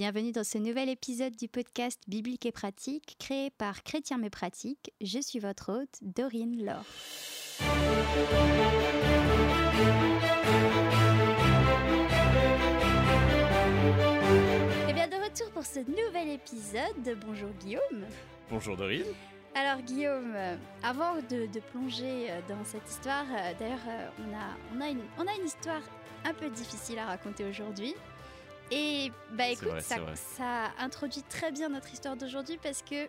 Bienvenue 0.00 0.30
dans 0.30 0.44
ce 0.44 0.58
nouvel 0.58 0.88
épisode 0.88 1.34
du 1.34 1.48
podcast 1.48 2.00
Biblique 2.06 2.46
et 2.46 2.52
pratique 2.52 3.16
créé 3.18 3.50
par 3.50 3.82
Chrétien 3.82 4.16
mais 4.16 4.30
pratique. 4.30 4.92
Je 5.00 5.18
suis 5.18 5.40
votre 5.40 5.72
hôte, 5.72 5.98
Dorine 6.02 6.64
Laure. 6.64 6.84
Et 14.86 14.90
Eh 14.90 14.92
bien 14.92 15.08
de 15.08 15.16
retour 15.16 15.50
pour 15.50 15.66
ce 15.66 15.80
nouvel 15.80 16.28
épisode. 16.28 17.18
Bonjour 17.26 17.50
Guillaume. 17.58 18.06
Bonjour 18.50 18.76
Dorine. 18.76 19.02
Alors 19.56 19.82
Guillaume, 19.82 20.36
avant 20.84 21.16
de, 21.28 21.46
de 21.52 21.58
plonger 21.72 22.30
euh, 22.30 22.40
dans 22.48 22.64
cette 22.64 22.88
histoire, 22.88 23.24
euh, 23.32 23.52
d'ailleurs 23.58 23.78
euh, 23.88 24.08
on, 24.20 24.32
a, 24.32 24.76
on, 24.76 24.80
a 24.80 24.90
une, 24.90 25.00
on 25.18 25.26
a 25.26 25.34
une 25.40 25.46
histoire 25.46 25.82
un 26.24 26.34
peu 26.34 26.48
difficile 26.50 27.00
à 27.00 27.06
raconter 27.06 27.44
aujourd'hui. 27.44 27.96
Et 28.70 29.10
bah 29.32 29.48
écoute, 29.48 29.68
vrai, 29.68 29.80
ça, 30.16 30.72
introduit 30.78 31.22
très 31.22 31.50
bien 31.52 31.68
notre 31.70 31.92
histoire 31.92 32.16
d'aujourd'hui 32.16 32.58
parce 32.62 32.82
que 32.82 33.08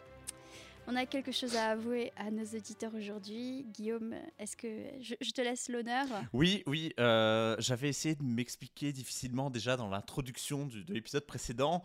on 0.87 0.95
a 0.95 1.05
quelque 1.05 1.31
chose 1.31 1.55
à 1.55 1.71
avouer 1.71 2.11
à 2.15 2.31
nos 2.31 2.45
auditeurs 2.45 2.95
aujourd'hui. 2.95 3.65
Guillaume, 3.73 4.15
est-ce 4.39 4.55
que 4.55 4.85
je, 5.01 5.15
je 5.21 5.31
te 5.31 5.41
laisse 5.41 5.69
l'honneur? 5.69 6.07
Oui, 6.33 6.63
oui, 6.65 6.93
euh, 6.99 7.55
j'avais 7.59 7.89
essayé 7.89 8.15
de 8.15 8.23
m'expliquer 8.23 8.91
difficilement 8.93 9.49
déjà 9.49 9.75
dans 9.77 9.89
l'introduction 9.89 10.65
du- 10.65 10.83
de 10.85 10.93
l'épisode 10.93 11.25
précédent. 11.25 11.83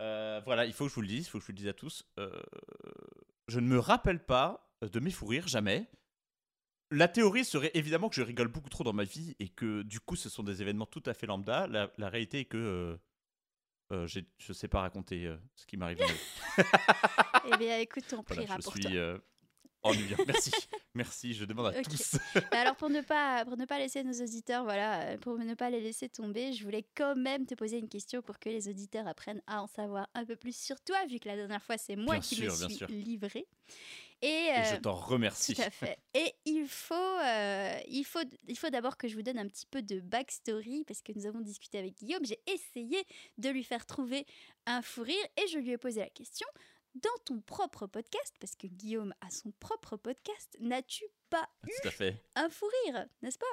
Euh, 0.00 0.42
voilà, 0.44 0.66
il 0.66 0.72
faut 0.74 0.84
que 0.84 0.90
je 0.90 0.94
vous 0.96 1.00
le 1.02 1.08
dise, 1.08 1.26
il 1.26 1.30
faut 1.30 1.38
que 1.38 1.42
je 1.42 1.46
vous 1.46 1.52
le 1.52 1.58
dise 1.58 1.68
à 1.68 1.72
tous. 1.72 2.04
Euh, 2.18 2.30
je 3.48 3.60
ne 3.60 3.66
me 3.68 3.78
rappelle 3.78 4.18
pas 4.22 4.68
de 4.82 5.00
mes 5.00 5.10
fous 5.10 5.26
rires, 5.26 5.48
jamais. 5.48 5.86
La 6.92 7.08
théorie 7.08 7.44
serait 7.44 7.72
évidemment 7.74 8.08
que 8.08 8.14
je 8.14 8.22
rigole 8.22 8.48
beaucoup 8.48 8.68
trop 8.70 8.84
dans 8.84 8.92
ma 8.92 9.04
vie 9.04 9.34
et 9.40 9.48
que 9.48 9.82
du 9.82 9.98
coup 10.00 10.14
ce 10.16 10.28
sont 10.28 10.42
des 10.44 10.62
événements 10.62 10.86
tout 10.86 11.02
à 11.06 11.14
fait 11.14 11.26
lambda. 11.26 11.66
La, 11.66 11.90
la 11.98 12.08
réalité 12.08 12.40
est 12.40 12.44
que 12.44 12.56
euh, 12.56 12.96
euh, 13.92 14.06
j'ai- 14.06 14.26
je 14.38 14.50
ne 14.52 14.54
sais 14.54 14.68
pas 14.68 14.80
raconter 14.82 15.26
euh, 15.26 15.36
ce 15.56 15.66
qui 15.66 15.76
m'arrive 15.76 15.98
dans 15.98 16.06
ma 16.06 16.12
vie. 16.12 16.68
Eh 17.52 17.56
bien 17.56 17.78
écoute, 17.78 18.04
on 18.12 18.22
Voilà, 18.26 18.42
priera 18.42 18.56
je 18.56 18.62
pour 18.62 18.72
suis 18.76 18.96
euh, 18.96 19.18
ennuyant. 19.82 20.16
Merci, 20.28 20.52
merci, 20.94 21.34
je 21.34 21.44
demande 21.44 21.66
à 21.74 21.78
Ok. 21.78 21.82
tous. 21.88 22.18
Mais 22.52 22.58
Alors 22.58 22.76
pour 22.76 22.88
ne 22.90 23.00
pas 23.00 23.44
pour 23.44 23.56
ne 23.56 23.64
pas 23.64 23.78
laisser 23.78 24.04
nos 24.04 24.12
auditeurs 24.22 24.62
voilà 24.62 25.02
euh, 25.10 25.18
pour 25.18 25.38
ne 25.38 25.54
pas 25.54 25.70
les 25.70 25.80
laisser 25.80 26.08
tomber, 26.08 26.52
je 26.52 26.62
voulais 26.62 26.86
quand 26.94 27.16
même 27.16 27.46
te 27.46 27.54
poser 27.56 27.78
une 27.78 27.88
question 27.88 28.22
pour 28.22 28.38
que 28.38 28.48
les 28.48 28.68
auditeurs 28.68 29.08
apprennent 29.08 29.42
à 29.48 29.60
en 29.60 29.66
savoir 29.66 30.08
un 30.14 30.24
peu 30.24 30.36
plus 30.36 30.56
sur 30.56 30.80
toi 30.82 31.04
vu 31.06 31.18
que 31.18 31.28
la 31.28 31.34
dernière 31.36 31.62
fois 31.64 31.78
c'est 31.78 31.96
moi 31.96 32.14
Bien 32.14 32.20
qui 32.20 32.36
sûr, 32.36 32.52
me 32.52 32.68
suis 32.68 32.86
livrée. 33.02 33.46
Et, 34.22 34.26
Et 34.26 34.50
euh, 34.52 34.64
je 34.74 34.76
t'en 34.76 34.94
remercie. 34.94 35.54
tout 35.54 35.62
à 35.62 35.70
fait. 35.70 35.98
Et 36.14 36.34
il 36.44 36.66
faut, 36.66 36.94
euh, 36.94 37.78
il 37.88 38.04
faut, 38.04 38.20
il 38.48 38.56
faut 38.56 38.70
d'abord 38.70 38.96
que 38.96 39.08
je 39.08 39.14
vous 39.14 39.22
donne 39.22 39.38
un 39.38 39.46
petit 39.46 39.66
peu 39.66 39.82
de 39.82 40.00
backstory 40.00 40.84
parce 40.84 41.02
que 41.02 41.12
nous 41.14 41.26
avons 41.26 41.40
discuté 41.40 41.78
avec 41.78 41.94
Guillaume. 41.96 42.24
J'ai 42.24 42.40
essayé 42.46 43.04
de 43.38 43.48
lui 43.50 43.64
faire 43.64 43.86
trouver 43.86 44.26
un 44.66 44.82
fou 44.82 45.02
rire 45.02 45.26
et 45.36 45.46
je 45.48 45.58
lui 45.58 45.72
ai 45.72 45.78
posé 45.78 46.00
la 46.00 46.10
question 46.10 46.46
dans 46.94 47.10
ton 47.24 47.40
propre 47.40 47.86
podcast, 47.86 48.34
parce 48.40 48.56
que 48.56 48.66
Guillaume 48.66 49.14
a 49.20 49.30
son 49.30 49.52
propre 49.60 49.96
podcast, 49.98 50.56
n'as-tu 50.60 51.04
pas 51.28 51.46
Tout 51.62 51.88
à 51.88 51.90
fait. 51.90 52.16
un 52.36 52.48
fou 52.48 52.64
rire, 52.86 53.06
n'est-ce 53.20 53.38
pas? 53.38 53.44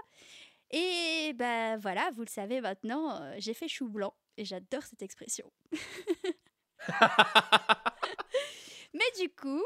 Et 0.72 1.34
ben 1.34 1.76
voilà, 1.78 2.10
vous 2.12 2.22
le 2.22 2.30
savez 2.30 2.62
maintenant, 2.62 3.22
euh, 3.22 3.36
j'ai 3.38 3.54
fait 3.54 3.68
chou 3.68 3.90
blanc 3.90 4.16
et 4.38 4.46
j'adore 4.46 4.84
cette 4.84 5.04
expression. 5.04 5.52
Mais 8.94 9.12
du 9.20 9.30
coup, 9.30 9.64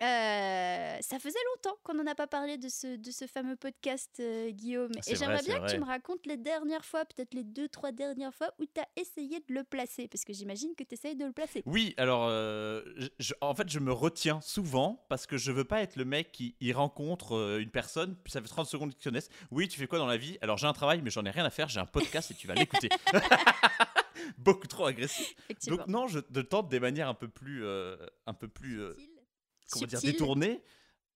euh, 0.00 0.96
ça 1.00 1.18
faisait 1.18 1.38
longtemps 1.54 1.76
qu'on 1.82 1.94
n'en 1.94 2.06
a 2.06 2.14
pas 2.14 2.26
parlé 2.28 2.56
de 2.56 2.68
ce, 2.68 2.96
de 2.96 3.10
ce 3.10 3.26
fameux 3.26 3.56
podcast, 3.56 4.10
euh, 4.20 4.50
Guillaume. 4.50 4.92
C'est 5.00 5.12
Et 5.12 5.16
j'aimerais 5.16 5.42
bien 5.42 5.60
que 5.60 5.70
tu 5.70 5.78
me 5.78 5.84
racontes 5.84 6.24
les 6.26 6.36
dernières 6.36 6.84
fois, 6.84 7.04
peut-être 7.04 7.34
les 7.34 7.42
deux, 7.44 7.68
trois 7.68 7.90
dernières 7.92 8.32
fois 8.34 8.52
où 8.60 8.64
tu 8.66 8.80
as 8.80 8.86
essayé 8.96 9.40
de 9.40 9.54
le 9.54 9.64
placer. 9.64 10.06
Parce 10.08 10.24
que 10.24 10.32
j'imagine 10.32 10.74
que 10.76 10.84
tu 10.84 10.94
essayes 10.94 11.16
de 11.16 11.24
le 11.24 11.32
placer. 11.32 11.62
Oui, 11.66 11.94
alors, 11.96 12.26
euh, 12.28 12.82
je- 13.18 13.34
en 13.40 13.54
fait, 13.54 13.68
je 13.68 13.78
me 13.80 13.92
retiens 13.92 14.40
souvent 14.40 15.04
parce 15.08 15.26
que 15.26 15.36
je 15.36 15.50
veux 15.50 15.64
pas 15.64 15.80
être 15.82 15.96
le 15.96 16.04
mec 16.04 16.30
qui 16.32 16.54
il 16.60 16.72
rencontre 16.74 17.58
une 17.60 17.70
personne, 17.70 18.14
puis 18.22 18.32
ça 18.32 18.40
fait 18.40 18.48
30 18.48 18.66
secondes 18.68 18.90
qu'ils 18.90 19.00
se 19.02 19.08
connaissent. 19.08 19.30
Oui, 19.50 19.66
tu 19.68 19.78
fais 19.80 19.86
quoi 19.88 19.98
dans 19.98 20.06
la 20.06 20.16
vie? 20.16 20.38
Alors, 20.42 20.58
j'ai 20.58 20.66
un 20.66 20.72
travail, 20.72 21.02
mais 21.02 21.10
j'en 21.10 21.24
ai 21.24 21.30
rien 21.30 21.44
à 21.44 21.50
faire, 21.50 21.68
j'ai 21.68 21.80
un 21.80 21.86
podcast 21.86 22.30
et 22.30 22.34
tu 22.34 22.46
vas 22.46 22.54
l'écouter. 22.54 22.88
Beaucoup 24.38 24.66
trop 24.66 24.86
agressif. 24.86 25.34
Donc, 25.66 25.86
non, 25.86 26.06
je 26.06 26.18
te 26.20 26.40
tente 26.40 26.68
des 26.68 26.80
manières 26.80 27.08
un 27.08 27.14
peu 27.14 27.28
plus, 27.28 27.64
un 27.66 28.34
peu 28.34 28.48
plus. 28.48 28.80
Comment 29.70 29.86
dire, 29.86 29.98
Subtil. 29.98 30.12
détournées. 30.12 30.62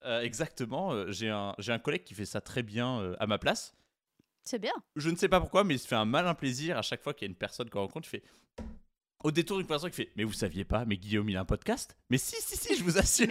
Euh, 0.05 0.23
exactement, 0.23 0.93
euh, 0.93 1.11
j'ai 1.13 1.29
un, 1.31 1.55
un 1.57 1.79
collègue 1.79 2.03
qui 2.03 2.15
fait 2.15 2.25
ça 2.27 2.41
très 2.41 2.63
bien 2.65 3.01
euh, 3.01 3.15
à 3.21 3.27
ma 3.29 3.39
place. 3.39 3.75
C'est 4.43 4.59
bien. 4.59 4.73
Je 4.97 5.09
ne 5.11 5.17
sais 5.17 5.29
pas 5.29 5.39
pourquoi, 5.41 5.63
mais 5.63 5.75
il 5.75 5.79
se 5.79 5.87
fait 5.87 5.95
un 5.95 6.05
malin 6.05 6.35
plaisir 6.35 6.77
à 6.77 6.83
chaque 6.83 7.01
fois 7.03 7.15
qu'il 7.15 7.27
y 7.27 7.29
a 7.29 7.31
une 7.31 7.37
personne 7.37 7.71
qu'on 7.71 7.81
rencontre. 7.83 8.09
Il 8.09 8.11
fait. 8.11 8.25
Au 9.23 9.31
détour 9.31 9.59
d'une 9.59 9.67
conversation, 9.69 9.87
il 9.89 9.95
fait 9.95 10.11
Mais 10.17 10.25
vous 10.25 10.33
saviez 10.33 10.65
pas, 10.65 10.85
mais 10.85 10.97
Guillaume, 10.97 11.29
il 11.29 11.37
a 11.37 11.41
un 11.43 11.45
podcast? 11.45 11.97
Mais 12.11 12.19
si, 12.19 12.35
si, 12.41 12.57
si, 12.57 12.75
je 12.77 12.83
vous 12.83 12.99
assure. 12.99 13.29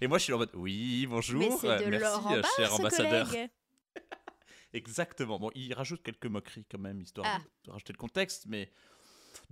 Et 0.00 0.06
moi, 0.06 0.18
je 0.18 0.22
suis 0.24 0.32
en 0.32 0.38
mode 0.38 0.50
Oui, 0.54 1.04
bonjour, 1.08 1.40
de 1.60 1.86
merci, 1.90 2.20
cher 2.56 2.72
ambassadeur. 2.74 3.28
Exactement. 4.72 5.38
Bon, 5.38 5.50
il 5.54 5.74
rajoute 5.74 6.02
quelques 6.02 6.26
moqueries 6.26 6.64
quand 6.70 6.78
même, 6.78 7.00
histoire 7.00 7.26
Ah. 7.28 7.40
de 7.64 7.70
rajouter 7.72 7.92
le 7.92 7.98
contexte, 7.98 8.44
mais 8.46 8.70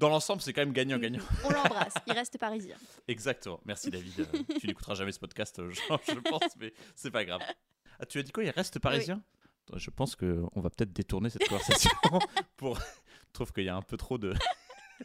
dans 0.00 0.08
l'ensemble, 0.08 0.40
c'est 0.40 0.52
quand 0.54 0.62
même 0.62 0.72
gagnant-gagnant. 0.72 1.22
On 1.44 1.50
l'embrasse, 1.50 1.94
il 2.06 2.12
reste 2.14 2.38
parisien. 2.38 2.76
Exactement. 3.06 3.60
Merci, 3.66 3.90
David. 3.90 4.20
Euh, 4.20 4.24
tu 4.58 4.66
n'écouteras 4.66 4.94
jamais 4.94 5.12
ce 5.12 5.20
podcast, 5.20 5.58
euh, 5.58 5.70
je, 5.70 6.18
pense, 6.20 6.56
mais 6.58 6.72
c'est 6.96 7.10
pas 7.10 7.24
grave. 7.24 7.42
Ah, 8.00 8.06
tu 8.06 8.18
as 8.18 8.22
dit 8.22 8.32
quoi? 8.32 8.42
Il 8.42 8.50
reste 8.50 8.78
parisien? 8.78 9.22
Je 9.76 9.90
pense 9.90 10.16
qu'on 10.16 10.50
va 10.56 10.70
peut-être 10.70 10.92
détourner 10.92 11.30
cette 11.30 11.46
conversation 11.46 11.90
pour. 12.56 12.78
Je 12.78 13.32
trouve 13.32 13.52
qu'il 13.52 13.64
y 13.64 13.68
a 13.68 13.76
un 13.76 13.82
peu 13.82 13.96
trop 13.96 14.18
de. 14.18 14.34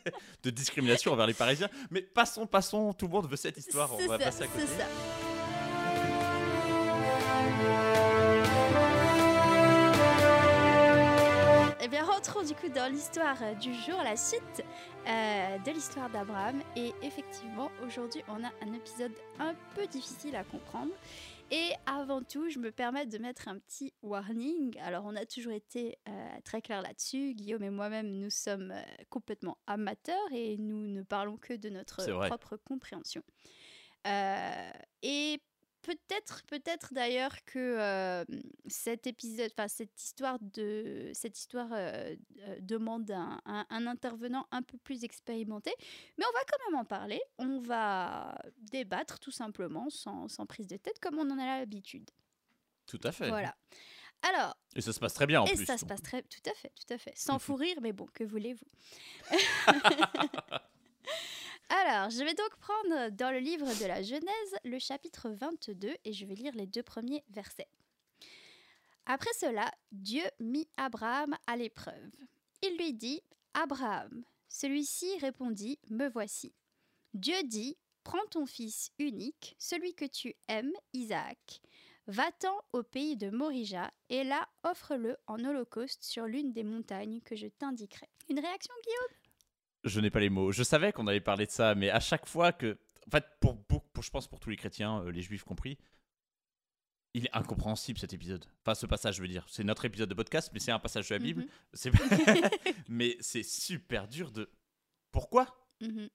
de 0.43 0.49
discrimination 0.49 1.11
envers 1.13 1.27
les 1.27 1.33
Parisiens. 1.33 1.69
Mais 1.91 2.01
passons, 2.01 2.47
passons, 2.47 2.93
tout 2.93 3.05
le 3.05 3.11
monde 3.11 3.29
veut 3.29 3.37
cette 3.37 3.57
histoire, 3.57 3.93
on 3.93 4.07
va 4.07 4.17
ça, 4.17 4.25
passer 4.25 4.43
à 4.43 4.47
côté. 4.47 4.65
c'est 4.65 4.77
ça. 4.77 4.87
Rentrons 12.25 12.43
du 12.43 12.55
coup 12.55 12.69
dans 12.69 12.91
l'histoire 12.91 13.37
euh, 13.43 13.53
du 13.53 13.73
jour, 13.73 14.01
la 14.03 14.15
suite 14.15 14.63
euh, 15.07 15.57
de 15.59 15.71
l'histoire 15.71 16.09
d'Abraham. 16.09 16.59
Et 16.75 16.91
effectivement, 17.03 17.69
aujourd'hui, 17.85 18.23
on 18.27 18.43
a 18.43 18.51
un 18.61 18.73
épisode 18.73 19.11
un 19.37 19.53
peu 19.75 19.85
difficile 19.85 20.35
à 20.35 20.43
comprendre. 20.43 20.91
Et 21.51 21.69
avant 21.85 22.23
tout, 22.23 22.49
je 22.49 22.57
me 22.57 22.71
permets 22.71 23.05
de 23.05 23.19
mettre 23.19 23.47
un 23.47 23.59
petit 23.59 23.93
warning. 24.01 24.75
Alors, 24.79 25.03
on 25.05 25.15
a 25.15 25.25
toujours 25.25 25.51
été 25.51 25.99
euh, 26.07 26.11
très 26.43 26.63
clair 26.63 26.81
là-dessus. 26.81 27.35
Guillaume 27.35 27.63
et 27.63 27.69
moi-même, 27.69 28.09
nous 28.09 28.31
sommes 28.31 28.71
euh, 28.71 28.81
complètement 29.09 29.57
amateurs 29.67 30.31
et 30.31 30.57
nous 30.57 30.87
ne 30.87 31.03
parlons 31.03 31.37
que 31.37 31.53
de 31.53 31.69
notre 31.69 32.03
propre 32.27 32.57
compréhension. 32.57 33.21
Et 35.03 35.39
peut-être, 35.85 36.41
peut-être 36.47 36.93
d'ailleurs 36.93 37.35
que 37.45 37.59
euh, 37.59 38.25
cet 38.67 39.05
épisode, 39.07 39.51
enfin 39.57 39.67
cette 39.67 40.01
histoire 40.01 40.37
de 40.41 41.11
cette 41.13 41.37
histoire 41.37 41.69
euh, 41.71 42.15
euh, 42.39 42.57
demande 42.61 43.11
un, 43.11 43.39
un- 43.45 43.65
un 43.69 43.87
intervenant 43.87 44.47
un 44.51 44.61
peu 44.63 44.77
plus 44.79 45.03
expérimenté, 45.03 45.71
mais 46.17 46.25
on 46.27 46.33
va 46.33 46.43
quand 46.49 46.71
même 46.71 46.79
en 46.79 46.85
parler. 46.85 47.21
On 47.37 47.59
va 47.59 48.37
débattre 48.57 49.19
tout 49.19 49.31
simplement, 49.31 49.89
sans, 49.89 50.27
sans 50.27 50.45
prise 50.45 50.67
de 50.67 50.77
tête, 50.77 50.99
comme 50.99 51.19
on 51.19 51.29
en 51.29 51.37
a 51.37 51.45
l'habitude. 51.59 52.09
Tout 52.87 52.99
à 53.03 53.11
fait. 53.11 53.29
Voilà. 53.29 53.55
Alors, 54.21 54.57
Et 54.75 54.81
ça 54.81 54.91
se 54.93 54.99
passe 54.99 55.13
très 55.13 55.27
bien 55.27 55.41
en 55.41 55.45
et 55.45 55.53
plus. 55.55 55.65
ça 55.65 55.77
se 55.77 55.85
passe 55.85 56.01
très, 56.01 56.23
tout 56.23 56.49
à 56.49 56.53
fait, 56.55 56.71
tout 56.75 56.91
à 56.93 56.97
fait, 56.97 57.13
sans 57.15 57.37
fou 57.45 57.55
rire, 57.55 57.77
mais 57.81 57.93
bon, 57.93 58.07
que 58.13 58.23
voulez-vous? 58.23 58.65
Alors, 61.69 62.11
je 62.11 62.23
vais 62.23 62.33
donc 62.33 62.55
prendre 62.57 63.09
dans 63.11 63.31
le 63.31 63.39
livre 63.39 63.65
de 63.65 63.85
la 63.85 64.03
Genèse 64.03 64.55
le 64.63 64.77
chapitre 64.77 65.29
22 65.29 65.95
et 66.03 66.13
je 66.13 66.25
vais 66.25 66.35
lire 66.35 66.53
les 66.53 66.67
deux 66.67 66.83
premiers 66.83 67.23
versets. 67.29 67.67
Après 69.07 69.33
cela, 69.39 69.71
Dieu 69.91 70.23
mit 70.39 70.67
Abraham 70.77 71.35
à 71.47 71.57
l'épreuve. 71.57 72.11
Il 72.61 72.77
lui 72.77 72.93
dit 72.93 73.21
Abraham. 73.53 74.23
Celui-ci 74.47 75.17
répondit 75.19 75.79
Me 75.89 76.07
voici. 76.07 76.53
Dieu 77.13 77.35
dit 77.43 77.77
Prends 78.03 78.25
ton 78.29 78.45
fils 78.45 78.91
unique, 78.99 79.55
celui 79.57 79.95
que 79.95 80.05
tu 80.05 80.35
aimes, 80.47 80.73
Isaac. 80.93 81.61
Va-t'en 82.07 82.55
au 82.73 82.83
pays 82.83 83.17
de 83.17 83.31
Morija 83.31 83.91
et 84.09 84.23
là 84.23 84.47
offre-le 84.63 85.17
en 85.25 85.43
holocauste 85.43 86.03
sur 86.03 86.25
l'une 86.27 86.53
des 86.53 86.63
montagnes 86.63 87.21
que 87.21 87.35
je 87.35 87.47
t'indiquerai. 87.47 88.07
Une 88.29 88.39
réaction, 88.39 88.73
Guillaume? 88.83 89.24
Je 89.85 89.99
n'ai 90.01 90.09
pas 90.09 90.19
les 90.19 90.29
mots. 90.29 90.51
Je 90.51 90.63
savais 90.63 90.91
qu'on 90.91 91.07
allait 91.07 91.21
parler 91.21 91.45
de 91.45 91.51
ça, 91.51 91.75
mais 91.75 91.89
à 91.89 91.99
chaque 91.99 92.25
fois 92.27 92.51
que. 92.51 92.77
En 93.07 93.11
fait, 93.11 93.25
pour, 93.39 93.53
beaucoup- 93.53 93.87
pour- 93.93 94.03
je 94.03 94.09
pense 94.09 94.27
pour 94.27 94.39
tous 94.39 94.49
les 94.49 94.57
chrétiens, 94.57 95.01
euh, 95.03 95.11
les 95.11 95.21
juifs 95.21 95.43
compris, 95.43 95.77
il 97.13 97.25
est 97.27 97.35
incompréhensible 97.35 97.99
cet 97.99 98.13
épisode. 98.13 98.45
Enfin, 98.61 98.73
ce 98.75 98.87
passage, 98.87 99.17
je 99.17 99.21
veux 99.21 99.27
dire. 99.27 99.45
C'est 99.47 99.63
notre 99.63 99.85
épisode 99.85 100.09
de 100.09 100.15
podcast, 100.15 100.49
mais 100.53 100.59
c'est 100.59 100.71
un 100.71 100.79
passage 100.79 101.07
de 101.09 101.13
la 101.15 101.19
Bible. 101.19 101.41
Mhm, 101.43 101.47
C'est- 101.73 101.91
mais 102.89 103.15
c'est 103.19 103.43
super 103.43 104.07
dur 104.07 104.31
de. 104.31 104.49
Pourquoi? 105.11 105.69
Mhm, 105.81 106.09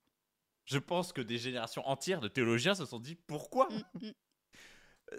Je 0.65 0.77
pense 0.77 1.11
que 1.13 1.21
des 1.21 1.37
générations 1.37 1.87
entières 1.87 2.19
de 2.19 2.27
théologiens 2.27 2.75
se 2.75 2.85
sont 2.85 2.99
dit 2.99 3.15
pourquoi? 3.15 3.69
Mhm, 3.69 3.83
mhm. 4.01 4.13
Euh, 5.13 5.17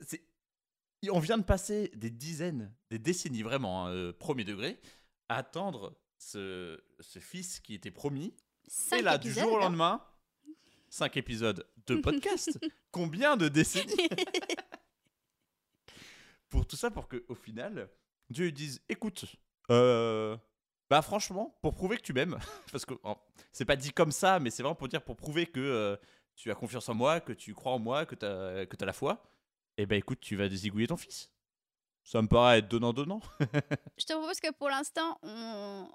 On 1.10 1.18
vient 1.18 1.38
de 1.38 1.42
passer 1.42 1.90
des 1.96 2.10
dizaines, 2.10 2.72
des 2.90 2.98
décennies 2.98 3.42
vraiment, 3.42 3.86
hein, 3.86 3.90
euh, 3.92 4.12
premier 4.12 4.44
degré, 4.44 4.78
à 5.28 5.36
attendre 5.38 5.98
ce, 6.22 6.80
ce 7.00 7.18
fils 7.18 7.60
qui 7.60 7.74
était 7.74 7.90
promis. 7.90 8.34
Cinq 8.66 9.00
Et 9.00 9.02
là, 9.02 9.18
du 9.18 9.32
jour 9.32 9.52
au 9.52 9.58
lendemain, 9.58 10.02
5 10.88 11.16
épisodes 11.16 11.66
de 11.86 11.96
podcast. 11.96 12.58
Combien 12.90 13.36
de 13.36 13.48
décennies 13.48 14.08
Pour 16.48 16.66
tout 16.66 16.76
ça, 16.76 16.90
pour 16.90 17.08
que 17.08 17.24
au 17.28 17.34
final, 17.34 17.88
Dieu 18.28 18.44
lui 18.44 18.52
dise 18.52 18.80
écoute, 18.88 19.24
euh, 19.70 20.36
bah 20.90 21.00
franchement, 21.00 21.58
pour 21.62 21.74
prouver 21.74 21.96
que 21.96 22.02
tu 22.02 22.12
m'aimes, 22.12 22.38
parce 22.72 22.84
que 22.84 22.94
oh, 23.04 23.16
c'est 23.52 23.64
pas 23.64 23.76
dit 23.76 23.92
comme 23.92 24.12
ça, 24.12 24.38
mais 24.38 24.50
c'est 24.50 24.62
vraiment 24.62 24.74
pour 24.74 24.88
dire, 24.88 25.02
pour 25.02 25.16
prouver 25.16 25.46
que 25.46 25.60
euh, 25.60 25.96
tu 26.36 26.50
as 26.50 26.54
confiance 26.54 26.88
en 26.90 26.94
moi, 26.94 27.20
que 27.20 27.32
tu 27.32 27.54
crois 27.54 27.72
en 27.72 27.78
moi, 27.78 28.04
que 28.04 28.14
tu 28.14 28.26
as, 28.26 28.66
que 28.66 28.76
as 28.78 28.86
la 28.86 28.92
foi, 28.92 29.22
et 29.78 29.86
ben 29.86 29.96
écoute, 29.96 30.20
tu 30.20 30.36
vas 30.36 30.48
désigouiller 30.48 30.86
ton 30.86 30.98
fils. 30.98 31.32
Ça 32.04 32.20
me 32.20 32.28
paraît 32.28 32.58
être 32.58 32.68
donnant-donnant. 32.68 33.20
Je 33.96 34.04
te 34.04 34.12
propose 34.12 34.40
que 34.40 34.52
pour 34.52 34.68
l'instant, 34.68 35.18
on, 35.22 35.88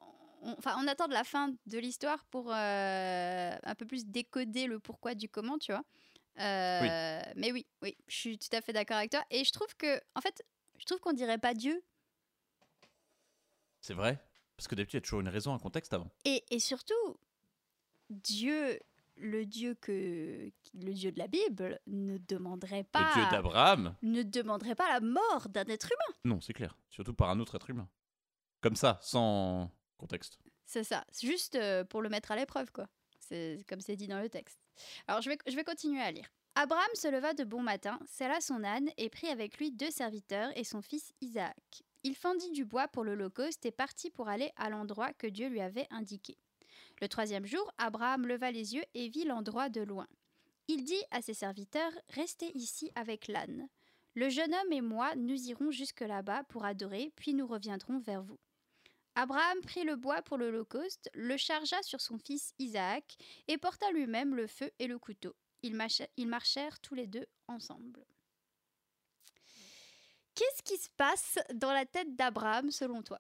on- 0.48 0.56
enfin, 0.58 0.76
on 0.80 0.88
attend 0.88 1.08
de 1.08 1.14
la 1.14 1.24
fin 1.24 1.54
de 1.68 1.78
l'histoire 1.78 2.26
pour 2.26 2.52
euh, 2.52 3.56
un 3.62 3.76
peu 3.76 3.86
plus 3.86 4.06
décoder 4.08 4.66
le 4.68 4.80
pourquoi 4.80 5.14
du 5.14 5.30
comment, 5.30 5.58
tu 5.60 5.72
vois. 5.72 5.84
Euh, 6.40 7.22
Mais 7.36 7.52
oui, 7.52 7.66
oui, 7.82 7.96
je 8.08 8.16
suis 8.16 8.38
tout 8.40 8.50
à 8.56 8.62
fait 8.62 8.74
d'accord 8.74 8.98
avec 8.98 9.12
toi. 9.12 9.24
Et 9.30 9.44
je 9.44 9.52
trouve 9.52 9.76
que, 9.76 10.00
en 10.16 10.22
fait, 10.22 10.44
je 10.80 10.86
trouve 10.86 11.00
qu'on 11.00 11.14
dirait 11.14 11.38
pas 11.38 11.54
Dieu. 11.54 11.84
C'est 13.82 13.94
vrai 13.94 14.20
Parce 14.56 14.68
que 14.68 14.76
d'habitude, 14.76 14.96
il 14.96 14.98
y 14.98 15.00
a 15.00 15.02
toujours 15.02 15.22
une 15.22 15.30
raison, 15.30 15.54
un 15.54 15.60
contexte 15.60 15.94
avant. 15.94 16.10
Et, 16.26 16.44
et 16.52 16.60
surtout, 16.60 17.18
Dieu, 18.10 18.80
le 19.16 19.46
Dieu 19.46 19.76
que 19.76 20.52
le 20.74 20.94
Dieu 20.94 21.12
de 21.12 21.20
la 21.20 21.28
Bible, 21.28 21.80
ne 21.88 22.18
demanderait 22.18 22.84
pas, 22.84 23.00
Le 23.00 23.14
Dieu 23.22 23.32
d'Abraham 23.32 23.96
ne 24.04 24.22
demanderait 24.24 24.76
pas 24.76 24.88
la 24.90 25.00
mort 25.00 25.48
d'un 25.50 25.66
être 25.66 25.88
humain. 25.88 26.16
Non, 26.26 26.42
c'est 26.42 26.54
clair. 26.54 26.78
Surtout 26.90 27.14
par 27.14 27.30
un 27.30 27.40
autre 27.40 27.56
être 27.56 27.70
humain. 27.70 27.88
Comme 28.62 28.76
ça, 28.76 29.00
sans 29.02 29.72
contexte. 29.98 30.38
C'est 30.66 30.84
ça, 30.84 31.06
c'est 31.12 31.28
juste 31.28 31.56
euh, 31.56 31.84
pour 31.84 32.02
le 32.02 32.10
mettre 32.10 32.32
à 32.32 32.36
l'épreuve, 32.36 32.72
quoi. 32.72 32.88
C'est 33.20 33.66
comme 33.68 33.82
c'est 33.82 33.96
dit 33.96 34.08
dans 34.08 34.22
le 34.22 34.30
texte. 34.30 34.60
Alors, 35.08 35.22
je 35.22 35.30
vais, 35.30 35.38
je 35.48 35.56
vais 35.56 35.64
continuer 35.64 36.02
à 36.02 36.12
lire. 36.12 36.30
Abraham 36.56 36.90
se 36.96 37.08
leva 37.08 37.34
de 37.34 37.44
bon 37.44 37.62
matin, 37.62 38.00
sella 38.08 38.42
son 38.42 38.64
âne 38.64 38.90
et 38.98 39.10
prit 39.10 39.28
avec 39.28 39.58
lui 39.60 39.72
deux 39.72 39.92
serviteurs 39.92 40.52
et 40.56 40.64
son 40.64 40.82
fils 40.82 41.14
Isaac. 41.22 41.84
Il 42.04 42.16
fendit 42.16 42.52
du 42.52 42.66
bois 42.66 42.88
pour 42.88 43.04
l'Holocauste 43.04 43.66
et 43.66 43.72
partit 43.72 44.10
pour 44.10 44.28
aller 44.28 44.52
à 44.56 44.70
l'endroit 44.70 45.14
que 45.14 45.28
Dieu 45.28 45.50
lui 45.50 45.62
avait 45.62 45.88
indiqué. 45.92 46.38
Le 47.00 47.08
troisième 47.08 47.46
jour, 47.46 47.72
Abraham 47.78 48.26
leva 48.26 48.50
les 48.50 48.74
yeux 48.74 48.84
et 48.96 49.08
vit 49.08 49.26
l'endroit 49.26 49.70
de 49.70 49.82
loin. 49.82 50.08
Il 50.68 50.84
dit 50.84 51.04
à 51.12 51.22
ses 51.22 51.34
serviteurs 51.36 51.92
Restez 52.10 52.52
ici 52.58 52.92
avec 52.96 53.28
l'âne. 53.28 53.68
Le 54.16 54.30
jeune 54.30 54.54
homme 54.54 54.72
et 54.72 54.82
moi, 54.82 55.16
nous 55.16 55.50
irons 55.50 55.70
jusque 55.70 56.02
là-bas 56.02 56.44
pour 56.46 56.66
adorer, 56.66 57.14
puis 57.16 57.36
nous 57.36 57.46
reviendrons 57.46 58.00
vers 58.00 58.24
vous. 58.24 58.40
Abraham 59.20 59.60
prit 59.62 59.84
le 59.84 59.96
bois 59.96 60.22
pour 60.22 60.38
l'Holocauste, 60.38 61.10
le 61.16 61.38
chargea 61.38 61.82
sur 61.82 62.02
son 62.02 62.20
fils 62.20 62.54
Isaac 62.60 63.18
et 63.48 63.58
porta 63.58 63.92
lui-même 63.92 64.36
le 64.36 64.46
feu 64.46 64.70
et 64.78 64.86
le 64.86 65.00
couteau. 65.00 65.36
Ils, 65.64 65.76
marchèrent 66.28 66.80
tous 66.82 66.94
les 66.94 67.08
deux 67.08 67.26
ensemble. 67.48 68.06
Qu'est-ce 70.36 70.62
qui 70.62 70.78
se 70.78 70.90
passe 70.96 71.40
dans 71.56 71.74
la 71.74 71.88
tête 71.88 72.16
d'Abraham 72.16 72.70
selon 72.70 73.02
toi? 73.02 73.20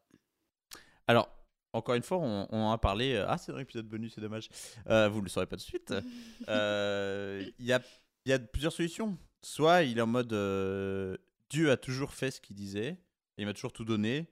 Alors, 1.07 1.35
encore 1.73 1.95
une 1.95 2.03
fois, 2.03 2.19
on, 2.19 2.47
on 2.51 2.57
en 2.65 2.71
a 2.71 2.77
parlé. 2.77 3.15
euh, 3.15 3.25
Ah, 3.27 3.39
c'est 3.39 3.51
dans 3.51 3.57
l'épisode 3.57 3.87
bonus, 3.87 4.13
c'est 4.13 4.21
dommage. 4.21 4.49
Euh, 4.87 5.09
vous 5.09 5.17
ne 5.17 5.23
le 5.23 5.29
saurez 5.29 5.47
pas 5.47 5.57
tout 5.57 5.63
de 5.63 5.67
suite. 5.67 5.93
Euh, 6.47 7.43
Il 7.57 7.65
y, 7.65 7.73
a, 7.73 7.81
il 8.25 8.29
y 8.29 8.33
a 8.33 8.39
plusieurs 8.39 8.71
solutions. 8.71 9.17
Soit 9.41 9.81
il 9.81 9.97
est 9.97 10.01
en 10.01 10.07
mode 10.07 10.31
euh, 10.31 11.17
Dieu 11.49 11.71
a 11.71 11.77
toujours 11.77 12.13
fait 12.13 12.29
ce 12.29 12.39
qu'il 12.39 12.55
disait, 12.55 12.89
et 12.89 13.41
il 13.41 13.45
m'a 13.47 13.53
toujours 13.53 13.73
tout 13.73 13.83
donné. 13.83 14.27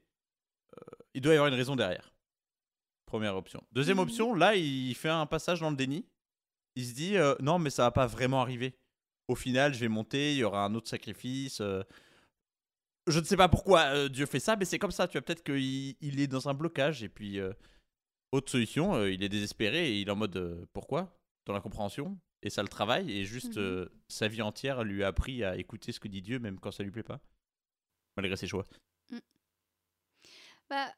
Il 1.15 1.21
doit 1.21 1.33
y 1.33 1.38
avoir 1.38 1.47
une 1.47 1.57
raison 1.57 1.75
derrière. 1.75 2.13
Première 3.07 3.35
option. 3.35 3.63
Deuxième 3.71 3.97
Mhm. 3.97 4.03
option, 4.03 4.33
là, 4.35 4.56
il 4.56 4.94
fait 4.95 5.09
un 5.09 5.25
passage 5.25 5.62
dans 5.62 5.69
le 5.71 5.75
déni. 5.75 6.06
Il 6.75 6.85
se 6.85 6.94
dit 6.94 7.17
euh, 7.17 7.35
Non, 7.39 7.57
mais 7.57 7.69
ça 7.69 7.83
va 7.83 7.91
pas 7.91 8.06
vraiment 8.06 8.41
arriver. 8.41 8.75
Au 9.27 9.35
final, 9.35 9.73
je 9.73 9.79
vais 9.79 9.88
monter, 9.88 10.33
il 10.33 10.38
y 10.39 10.44
aura 10.44 10.63
un 10.65 10.75
autre 10.75 10.89
sacrifice. 10.89 11.62
euh, 11.62 11.81
je 13.07 13.19
ne 13.19 13.23
sais 13.25 13.38
pas 13.38 13.47
pourquoi 13.50 13.81
euh, 13.95 14.09
Dieu 14.09 14.25
fait 14.25 14.39
ça, 14.39 14.56
mais 14.56 14.65
c'est 14.65 14.77
comme 14.79 14.91
ça. 14.91 15.07
Tu 15.07 15.13
vois, 15.17 15.21
peut-être 15.21 15.44
qu'il 15.44 15.95
il 16.01 16.19
est 16.19 16.27
dans 16.27 16.50
un 16.50 16.53
blocage. 16.53 17.01
Et 17.03 17.09
puis, 17.09 17.39
autre 18.31 18.51
solution, 18.51 19.06
il 19.06 19.23
est 19.23 19.29
désespéré 19.29 19.89
et 19.91 20.01
il 20.01 20.07
est 20.07 20.12
en 20.12 20.15
mode 20.15 20.67
pourquoi? 20.73 21.17
Dans 21.45 21.53
la 21.53 21.62
compréhension. 21.62 22.19
Et 22.41 22.50
ça 22.50 22.62
le 22.62 22.67
travaille. 22.67 23.12
Et 23.12 23.23
juste 23.25 23.57
euh, 23.57 23.88
sa 24.09 24.27
vie 24.27 24.41
entière 24.41 24.83
lui 24.83 25.03
a 25.03 25.07
appris 25.07 25.44
à 25.44 25.56
écouter 25.56 25.91
ce 25.91 26.00
que 26.00 26.07
dit 26.07 26.21
Dieu, 26.21 26.39
même 26.39 26.59
quand 26.59 26.71
ça 26.71 26.83
lui 26.83 26.91
plaît 26.91 27.03
pas. 27.03 27.21
Malgré 28.17 28.35
ses 28.35 28.47
choix. 28.47 28.65
Bah, 30.69 30.91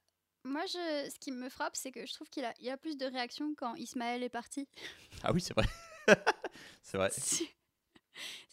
moi, 0.47 0.65
je, 0.65 1.09
ce 1.13 1.19
qui 1.19 1.31
me 1.31 1.49
frappe, 1.49 1.75
c'est 1.75 1.91
que 1.91 2.05
je 2.05 2.13
trouve 2.13 2.29
qu'il 2.29 2.45
a, 2.45 2.53
il 2.59 2.69
a 2.69 2.77
plus 2.77 2.97
de 2.97 3.05
réactions 3.05 3.53
quand 3.55 3.75
Ismaël 3.75 4.23
est 4.23 4.29
parti. 4.29 4.67
Ah 5.23 5.31
oui, 5.33 5.41
c'est 5.41 5.53
vrai. 5.55 5.65
c'est 6.83 6.97
vrai. 6.97 7.09
C'est- 7.11 7.47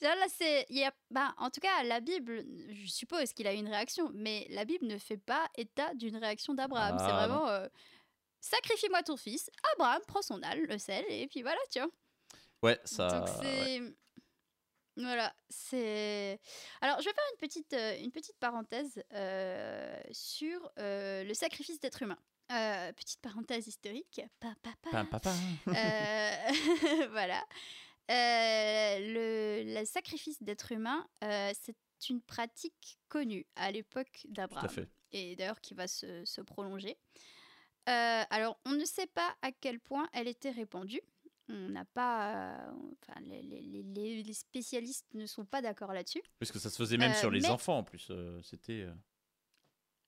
Là, 0.01 0.15
c'est, 0.29 0.67
il 0.69 0.77
y 0.77 0.85
a, 0.85 0.93
bah, 1.11 1.35
en 1.39 1.49
tout 1.51 1.61
cas, 1.61 1.83
la 1.85 2.01
Bible, 2.01 2.45
je 2.75 2.87
suppose 2.87 3.33
qu'il 3.33 3.47
a 3.47 3.55
eu 3.55 3.57
une 3.57 3.69
réaction, 3.69 4.11
mais 4.13 4.47
la 4.51 4.65
Bible 4.67 4.87
ne 4.87 4.99
fait 4.99 5.17
pas 5.17 5.49
état 5.57 5.95
d'une 5.95 6.17
réaction 6.19 6.53
d'Abraham. 6.53 6.99
c'est 6.99 7.11
Ah, 7.11 7.27
vraiment, 7.27 7.49
euh, 7.49 7.67
sacrifie-moi 8.41 9.03
ton 9.03 9.17
fils. 9.17 9.51
Abraham 9.75 10.03
prend 10.07 10.21
son 10.21 10.43
âne, 10.43 10.61
le 10.61 10.77
sel, 10.79 11.05
et 11.09 11.27
puis 11.29 11.41
voilà, 11.43 11.59
tu 11.71 11.79
vois. 11.81 11.89
Ouais, 12.63 12.79
ça. 12.85 13.09
Donc 13.09 13.29
ouais. 13.43 13.81
Voilà, 14.97 15.35
c'est. 15.49 16.39
Alors, 16.81 17.01
je 17.01 17.05
vais 17.07 17.13
faire 17.15 17.25
une 17.33 17.39
petite, 17.41 17.73
euh, 17.73 17.99
une 18.01 18.13
petite 18.13 18.39
parenthèse 18.39 19.03
euh, 19.13 20.01
sur 20.13 20.71
euh, 20.79 21.25
le 21.25 21.35
sacrifice 21.35 21.81
d'être 21.81 22.03
humain. 22.03 22.19
Petite 22.97 23.21
parenthèse 23.21 23.67
historique. 23.67 24.21
Pa, 24.39 24.55
pa, 24.63 24.71
pa. 24.83 24.91
Pam, 24.91 25.09
pam, 25.09 25.21
pam. 25.21 25.35
Euh, 25.69 26.33
voilà. 27.11 27.43
Le, 28.09 29.63
le 29.81 29.85
sacrifice 29.85 30.43
d'être 30.43 30.71
humain, 30.73 31.07
c'est 31.23 31.75
une 32.11 32.21
pratique 32.21 32.99
connue 33.09 33.47
à 33.57 33.71
l'époque 33.73 34.21
Tout 34.23 34.29
à 34.29 34.33
d'Abraham 34.33 34.69
fait. 34.69 34.89
et 35.13 35.35
d'ailleurs 35.37 35.61
qui 35.61 35.75
va 35.75 35.89
se, 35.89 36.25
se 36.25 36.41
prolonger. 36.43 36.97
Alors, 37.87 38.61
on 38.67 38.73
ne 38.73 38.85
sait 38.85 39.07
pas 39.09 39.35
à 39.43 39.51
quel 39.53 39.81
point 39.81 40.09
elle 40.13 40.29
était 40.29 40.51
répandue. 40.51 41.01
On 41.49 41.69
n'a 41.69 41.85
pas, 41.85 42.57
euh, 42.67 42.73
enfin, 43.03 43.21
les, 43.21 43.43
les- 43.43 44.33
spécialistes 44.33 45.07
ne 45.15 45.27
sont 45.27 45.45
pas 45.45 45.61
d'accord 45.61 45.93
là-dessus. 45.93 46.23
Puisque 46.39 46.59
ça 46.59 46.71
se 46.71 46.77
faisait 46.77 46.97
même 46.97 47.13
Euh, 47.13 47.15
sur 47.21 47.31
les 47.31 47.41
mais- 47.41 47.51
enfants 47.51 47.79
en 47.79 47.85
plus. 47.85 48.09
euh, 48.11 48.41
C'était. 48.43 48.87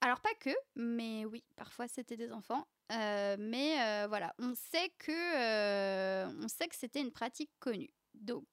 Alors 0.00 0.20
pas 0.20 0.34
que, 0.40 0.50
mais 0.76 1.24
oui, 1.24 1.42
parfois 1.56 1.88
c'était 1.88 2.16
des 2.16 2.30
enfants. 2.32 2.66
Euh, 2.92 3.36
mais 3.38 4.06
voilà, 4.06 4.34
on 4.38 4.54
sait 4.54 4.90
que 4.98 6.26
on 6.44 6.48
sait 6.48 6.68
que 6.68 6.76
c'était 6.76 7.00
une 7.00 7.12
pratique 7.12 7.50
connue. 7.58 7.90
Donc, 8.14 8.46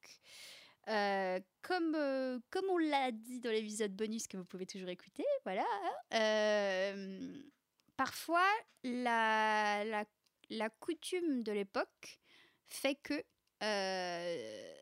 comme 0.85 2.41
comme 2.49 2.65
on 2.69 2.77
l'a 2.77 3.11
dit 3.11 3.39
dans 3.39 3.51
l'épisode 3.51 3.95
bonus 3.95 4.27
que 4.27 4.35
vous 4.37 4.45
pouvez 4.45 4.65
toujours 4.65 4.89
écouter, 4.89 5.25
voilà. 5.45 5.65
parfois 7.95 8.47
la, 8.83 9.83
la 9.85 10.05
la 10.49 10.69
coutume 10.69 11.43
de 11.43 11.51
l'époque 11.51 12.19
fait 12.69 12.95
que 12.95 13.23
euh, 13.63 14.73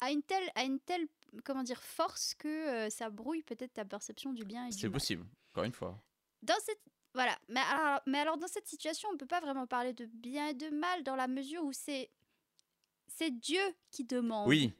à, 0.00 0.10
une 0.10 0.22
telle 0.22 0.50
à 0.54 0.64
une 0.64 0.80
telle 0.80 1.06
comment 1.44 1.62
dire 1.62 1.82
force 1.82 2.34
que 2.34 2.48
euh, 2.48 2.90
ça 2.90 3.10
brouille 3.10 3.42
peut-être 3.42 3.74
ta 3.74 3.84
perception 3.84 4.32
du 4.32 4.44
bien 4.44 4.66
et 4.66 4.70
du 4.70 4.78
C'est 4.78 4.90
possible, 4.90 5.26
encore 5.50 5.64
une 5.64 5.72
fois. 5.72 6.02
Dans 6.42 6.58
cette 6.64 6.80
voilà, 7.14 7.36
mais 7.48 7.60
alors, 7.60 8.00
mais 8.06 8.18
alors 8.18 8.36
dans 8.36 8.46
cette 8.46 8.68
situation, 8.68 9.08
on 9.12 9.16
peut 9.16 9.26
pas 9.26 9.40
vraiment 9.40 9.66
parler 9.66 9.92
de 9.92 10.06
bien 10.06 10.48
et 10.48 10.54
de 10.54 10.68
mal 10.68 11.02
dans 11.02 11.16
la 11.16 11.26
mesure 11.26 11.64
où 11.64 11.72
c'est 11.72 12.10
c'est 13.08 13.30
Dieu 13.30 13.62
qui 13.90 14.04
demande. 14.04 14.46
Oui, 14.46 14.72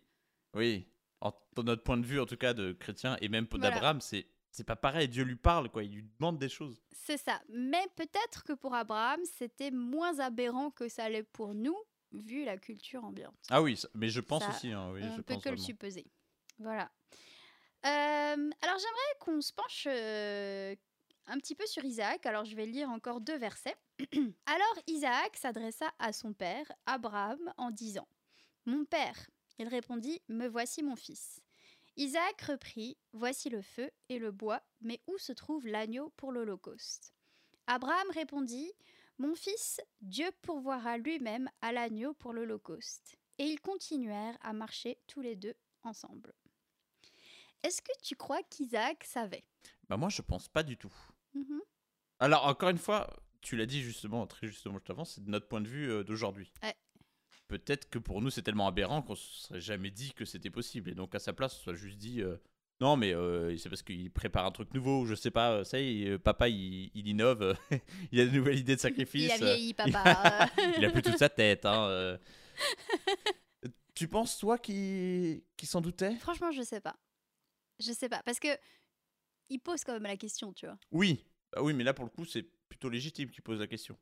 oui. 0.55 0.87
En, 1.21 1.33
de 1.57 1.63
notre 1.63 1.83
point 1.83 1.97
de 1.97 2.07
vue, 2.07 2.21
en 2.21 2.27
tout 2.27 2.37
cas, 2.37 2.55
de 2.55 2.73
chrétien, 2.73 3.17
et 3.21 3.29
même 3.29 3.49
pour 3.49 3.59
Voilà. 3.59 3.75
d'Abraham, 3.75 4.01
c'est. 4.01 4.27
C'est 4.51 4.65
pas 4.65 4.77
pareil, 4.77 5.09
Dieu 5.09 5.25
lui 5.25 5.37
parle, 5.37 5.69
quoi. 5.71 5.85
Il 5.85 5.95
lui 5.95 6.11
demande 6.19 6.39
des 6.39 6.49
choses. 6.49 6.83
C'est 6.91 7.19
ça. 7.19 7.41
Mais 7.51 7.87
peut-être 7.97 8.45
que 8.45 8.55
pour 8.55 8.75
Abraham, 8.75 9.21
c'était 9.37 9.71
moins 9.71 10.19
aberrant 10.21 10.71
que 10.71 10.89
ça 10.89 11.09
l'est 11.09 11.23
pour 11.23 11.55
nous, 11.55 11.77
vu 12.13 12.45
la 12.45 12.57
culture 12.57 13.05
ambiante. 13.05 13.35
Ah 13.51 13.63
oui, 13.63 13.81
mais 13.95 14.09
je 14.09 14.21
pense 14.21 14.43
Ça, 14.43 14.51
aussi. 14.51 14.73
hein, 14.73 14.91
oui, 14.93 15.01
on 15.05 15.11
je 15.17 15.17
peut 15.23 15.35
pense 15.35 15.45
que 15.45 15.49
le 15.51 15.57
supposer. 15.57 16.07
Voilà. 16.59 16.91
Euh, 17.87 18.51
alors 18.63 18.79
j'aimerais 18.79 19.15
qu'on 19.21 19.41
se 19.41 19.53
penche 19.53 19.87
euh, 19.89 20.75
un 21.27 21.39
petit 21.39 21.55
peu 21.55 21.67
sur 21.67 21.85
Isaac. 21.85 22.27
Alors 22.27 22.45
je 22.45 22.57
vais 22.57 22.67
lire 22.67 22.91
encore 22.91 23.21
deux 23.21 23.37
versets. 23.39 23.77
alors 24.47 24.83
Isaac 24.87 25.37
s'adressa 25.37 25.91
à 25.99 26.13
son 26.13 26.33
père, 26.33 26.71
Abraham, 26.87 27.53
en 27.57 27.71
disant 27.71 28.09
Mon 28.67 28.85
père. 28.85 29.31
Il 29.59 29.69
répondit 29.69 30.21
Me 30.29 30.49
voici 30.49 30.83
mon 30.83 30.97
fils. 30.97 31.41
Isaac 31.97 32.41
reprit 32.43 32.97
Voici 33.13 33.49
le 33.51 33.63
feu 33.63 33.91
et 34.09 34.19
le 34.19 34.31
bois, 34.31 34.63
mais 34.81 35.01
où 35.07 35.19
se 35.19 35.33
trouve 35.33 35.67
l'agneau 35.67 36.13
pour 36.17 36.33
l'Holocauste? 36.33 37.13
Abraham 37.67 38.11
répondit 38.13 38.73
Mon 39.19 39.35
fils, 39.35 39.81
Dieu 40.01 40.31
pourvoira 40.43 40.97
lui-même 40.97 41.51
à 41.61 41.73
l'agneau 41.73 42.15
pour 42.15 42.33
l'Holocauste. 42.33 43.17
Et 43.39 43.45
ils 43.45 43.61
continuèrent 43.61 44.39
à 44.41 44.53
marcher 44.53 44.99
tous 45.07 45.21
les 45.21 45.35
deux 45.35 45.55
ensemble. 45.83 46.33
Est-ce 47.65 47.83
que 47.83 47.93
tu 48.03 48.15
crois 48.15 48.43
qu'Isaac 48.45 49.03
savait? 49.05 49.45
Bah, 49.89 49.97
moi, 49.97 50.09
je 50.09 50.23
pense 50.23 50.49
pas 50.49 50.63
du 50.63 50.77
tout. 50.77 50.95
Mhm. 51.35 51.61
Alors, 52.21 52.47
encore 52.47 52.69
une 52.69 52.79
fois, 52.79 53.13
tu 53.41 53.57
l'as 53.57 53.67
dit 53.67 53.83
justement, 53.83 54.27
très 54.27 54.47
justement, 54.47 54.79
je 54.79 54.85
t'avance, 54.85 55.15
c'est 55.15 55.25
de 55.25 55.31
notre 55.31 55.49
point 55.49 55.61
de 55.61 55.69
vue 55.69 55.91
euh, 55.91 56.05
d'aujourd'hui. 56.05 56.53
Ouais. 56.63 56.77
Peut-être 57.49 57.89
que 57.89 57.99
pour 57.99 58.21
nous, 58.21 58.31
c'est 58.31 58.43
tellement 58.43 58.69
aberrant 58.69 59.03
qu'on 59.03 59.15
se 59.17 59.47
serait 59.47 59.61
jamais 59.61 59.91
dit 59.91 60.13
que 60.13 60.25
c'était 60.25 60.51
possible. 60.51 60.91
Et 60.91 60.95
donc, 60.95 61.15
à 61.15 61.19
sa 61.19 61.33
place, 61.33 61.55
on 61.55 61.57
se 61.57 61.63
soit 61.65 61.75
juste 61.75 61.99
dit 61.99 62.23
euh, 62.23 62.37
non, 62.81 62.97
mais 62.97 63.13
euh, 63.13 63.57
c'est 63.57 63.69
parce 63.69 63.83
qu'il 63.83 64.11
prépare 64.11 64.47
un 64.47 64.53
truc 64.53 64.73
nouveau, 64.73 65.05
je 65.05 65.17
sais 65.17 65.33
pas, 65.33 65.53
euh, 65.53 65.65
ça 65.65 65.81
y 65.81 66.05
est, 66.05 66.11
euh, 66.11 66.19
papa, 66.19 66.49
il, 66.49 66.91
il 66.95 67.09
innove, 67.09 67.57
il 68.13 68.21
a 68.21 68.27
de 68.27 68.31
nouvelles 68.31 68.59
idées 68.59 68.77
de 68.77 68.81
sacrifice. 68.81 69.25
Il 69.25 69.33
a 69.33 69.37
vieilli, 69.37 69.75
papa. 69.75 70.49
il 70.77 70.85
a 70.85 70.91
plus 70.91 71.03
toute 71.03 71.19
sa 71.19 71.29
tête. 71.29 71.67
Hein, 71.67 72.19
tu 73.95 74.07
penses, 74.07 74.39
toi, 74.39 74.59
qu'il 74.59 75.43
qu'il 75.57 75.69
s'en 75.69 75.81
doutait? 75.81 76.15
Franchement, 76.17 76.53
je 76.53 76.63
sais 76.63 76.81
pas. 76.81 76.97
Je 77.81 77.93
sais 77.93 78.09
pas. 78.09 78.23
Parce 78.25 78.39
que 78.39 78.49
il 79.49 79.59
pose 79.59 79.83
quand 79.83 79.95
même 79.95 80.05
la 80.05 80.17
question, 80.17 80.53
tu 80.53 80.67
vois. 80.67 80.79
Oui. 80.93 81.25
Bah 81.53 81.63
oui, 81.63 81.73
mais 81.73 81.83
là, 81.83 81.95
pour 81.95 82.05
le 82.05 82.11
coup, 82.11 82.25
c'est 82.25 82.43
plutôt 82.69 82.91
légitime 82.91 83.31
qu'il 83.31 83.43
pose 83.43 83.59
la 83.59 83.67
question. 83.67 83.99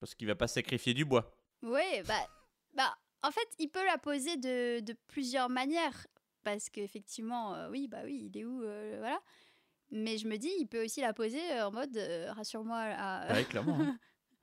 Parce 0.00 0.14
qu'il 0.14 0.26
va 0.26 0.34
pas 0.34 0.48
sacrifier 0.48 0.92
du 0.92 1.04
bois. 1.04 1.34
Oui, 1.62 2.02
bah, 2.06 2.28
bah, 2.74 2.98
en 3.22 3.30
fait, 3.30 3.48
il 3.58 3.68
peut 3.68 3.84
la 3.86 3.96
poser 3.96 4.36
de, 4.36 4.80
de 4.80 4.94
plusieurs 5.06 5.48
manières. 5.48 6.06
Parce 6.48 6.70
qu'effectivement, 6.70 7.54
euh, 7.54 7.68
oui, 7.68 7.88
bah 7.88 7.98
oui, 8.04 8.30
il 8.32 8.40
est 8.40 8.44
où 8.46 8.62
euh, 8.62 8.96
Voilà. 9.00 9.20
Mais 9.90 10.16
je 10.16 10.26
me 10.26 10.38
dis, 10.38 10.50
il 10.58 10.66
peut 10.66 10.82
aussi 10.82 11.02
la 11.02 11.12
poser 11.12 11.42
euh, 11.52 11.68
en 11.68 11.70
mode 11.72 11.94
rassure-moi, 12.30 12.84
Ouais, 13.30 13.44
clairement. 13.44 13.78
hein. 13.78 13.98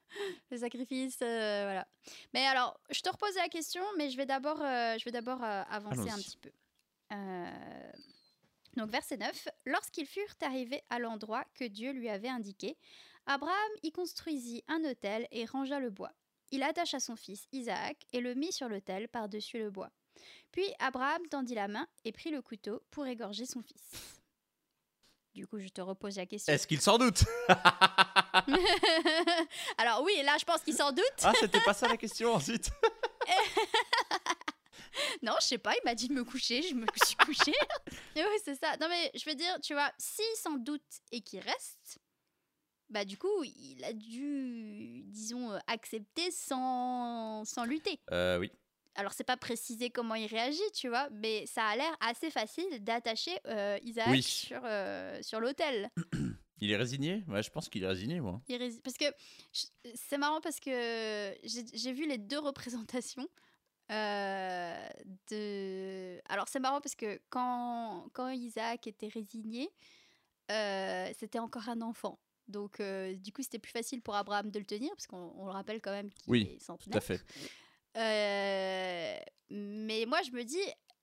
le 0.52 0.58
sacrifice, 0.58 1.18
voilà. 1.18 1.88
Mais 2.34 2.46
alors, 2.46 2.80
je 2.92 3.02
te 3.02 3.10
repose 3.10 3.34
la 3.36 3.50
question, 3.50 3.82
mais 3.98 4.12
je 4.12 4.18
vais 4.18 4.28
d'abord, 4.28 4.58
je 4.58 5.04
vais 5.04 5.12
d'abord 5.12 5.44
avancer 5.44 6.12
un 6.12 6.18
petit 6.18 6.38
peu. 6.38 6.52
Donc, 8.76 8.92
verset 8.92 9.18
9. 9.18 9.48
Lorsqu'ils 9.66 10.06
furent 10.06 10.36
arrivés 10.42 10.84
à 10.92 11.00
l'endroit 11.00 11.44
que 11.56 11.66
Dieu 11.66 11.92
lui 11.92 12.10
avait 12.10 12.30
indiqué, 12.30 12.78
Abraham 13.26 13.72
y 13.82 13.92
construisit 13.92 14.64
un 14.68 14.84
autel 14.84 15.28
et 15.32 15.46
rangea 15.46 15.80
le 15.80 15.90
bois. 15.90 16.12
Il 16.52 16.62
attacha 16.62 17.00
son 17.00 17.16
fils 17.16 17.48
Isaac 17.52 18.06
et 18.14 18.22
le 18.22 18.36
mit 18.36 18.52
sur 18.52 18.70
l'autel 18.70 19.08
par-dessus 19.10 19.58
le 19.58 19.72
bois. 19.72 19.90
Puis 20.56 20.74
Abraham 20.80 21.22
tendit 21.28 21.54
la 21.54 21.68
main 21.68 21.86
et 22.06 22.14
prit 22.14 22.32
le 22.32 22.42
couteau 22.42 22.82
pour 22.90 23.06
égorger 23.06 23.46
son 23.46 23.62
fils. 23.62 24.22
Du 25.34 25.46
coup, 25.46 25.60
je 25.60 25.68
te 25.68 25.82
repose 25.82 26.16
la 26.16 26.26
question. 26.26 26.54
Est-ce 26.54 26.66
qu'il 26.66 26.80
s'en 26.80 26.98
doute? 26.98 27.26
Alors 29.78 30.02
oui, 30.04 30.14
là, 30.24 30.38
je 30.40 30.46
pense 30.46 30.62
qu'il 30.62 30.74
s'en 30.74 30.94
doute. 30.94 31.04
Ah, 31.24 31.34
c'était 31.38 31.60
pas 31.60 31.74
ça 31.74 31.90
la 31.90 31.98
question 31.98 32.34
ensuite 32.34 32.70
Non, 35.22 35.34
je 35.42 35.46
sais 35.48 35.58
pas, 35.58 35.74
il 35.74 35.82
m'a 35.84 35.94
dit 35.94 36.08
de 36.08 36.14
me 36.14 36.24
coucher, 36.24 36.62
je 36.62 36.74
me 36.74 36.86
suis 37.04 37.18
couchée. 37.18 37.54
Oui, 38.16 38.24
c'est 38.46 38.56
ça. 38.56 38.78
Non, 38.78 38.88
mais 38.88 39.12
je 39.14 39.30
veux 39.30 39.36
dire, 39.36 39.60
tu 39.62 39.74
vois, 39.74 39.92
s'il 39.98 40.24
s'en 40.38 40.56
doute 40.56 40.82
et 41.12 41.20
qu'il 41.20 41.42
reste, 41.42 42.00
bah 42.90 43.04
du 43.04 43.18
coup, 43.18 43.44
il 43.44 43.84
a 43.84 43.92
dû, 43.92 45.04
disons, 45.08 45.52
euh, 45.52 45.60
accepter 45.68 46.32
sans, 46.32 47.44
sans 47.44 47.66
lutter. 47.66 48.00
Euh, 48.12 48.38
oui. 48.40 48.54
Alors, 48.96 49.14
c'est 49.14 49.24
pas 49.26 49.38
précisé 49.38 49.90
comment 49.90 50.16
il 50.16 50.28
réagit, 50.28 50.60
tu 50.74 50.88
vois, 50.88 51.10
mais 51.12 51.46
ça 51.46 51.66
a 51.66 51.76
l'air 51.76 51.96
assez 52.00 52.32
facile 52.32 52.84
d'attacher 52.84 53.38
euh, 53.48 53.78
Isaac 53.84 54.10
Oui. 54.10 54.24
sur, 54.24 54.62
euh, 54.64 55.22
sur 55.22 55.40
l'autel. 55.40 55.90
Il 56.62 56.72
est 56.72 56.78
résigné? 56.78 57.24
Ouais, 57.28 57.44
je 57.44 57.50
pense 57.52 57.68
qu'il 57.68 57.84
est 57.84 57.88
résigné, 57.88 58.22
moi. 58.22 58.42
Il 58.48 58.56
rési- 58.56 58.80
Parce 58.82 58.96
que 58.98 59.04
je- 59.52 59.66
c'est 59.94 60.18
marrant 60.18 60.40
parce 60.40 60.62
que 60.62 61.36
j'ai 61.44 61.92
vu 61.92 62.08
les 62.08 62.18
deux 62.18 62.40
représentations. 62.40 63.28
euh, 63.92 64.88
de... 65.30 66.20
Alors 66.30 66.48
c'est 66.48 66.60
marrant 66.60 66.82
parce 66.82 66.96
que 66.96 67.20
quand, 67.30 68.08
quand 68.14 68.30
Isaac 68.30 68.88
était 68.88 69.10
résigné, 69.10 69.70
euh, 70.52 71.10
c'était 71.20 71.40
encore 71.40 71.70
un 71.70 71.82
enfant. 71.82 72.18
Donc 72.48 72.80
euh, 72.80 73.14
du 73.16 73.32
coup 73.32 73.44
c'était 73.44 73.60
plus 73.60 73.72
facile 73.72 74.02
pour 74.02 74.16
Abraham 74.16 74.50
de 74.50 74.58
le 74.60 74.66
tenir 74.66 74.90
parce 74.92 75.06
qu'on 75.08 75.34
on 75.36 75.46
le 75.46 75.52
rappelle 75.52 75.82
quand 75.82 75.92
même 75.92 76.10
qu'il 76.12 76.32
Oui, 76.32 76.50
est 76.54 76.58
Tout 76.58 76.64
centenaire. 76.66 76.98
à 76.98 77.02
fait. 77.02 77.22
Euh, 77.98 79.18
mais 79.50 80.06
moi, 80.06 80.22
je 80.24 80.32
me 80.32 80.44
dis, 80.44 80.58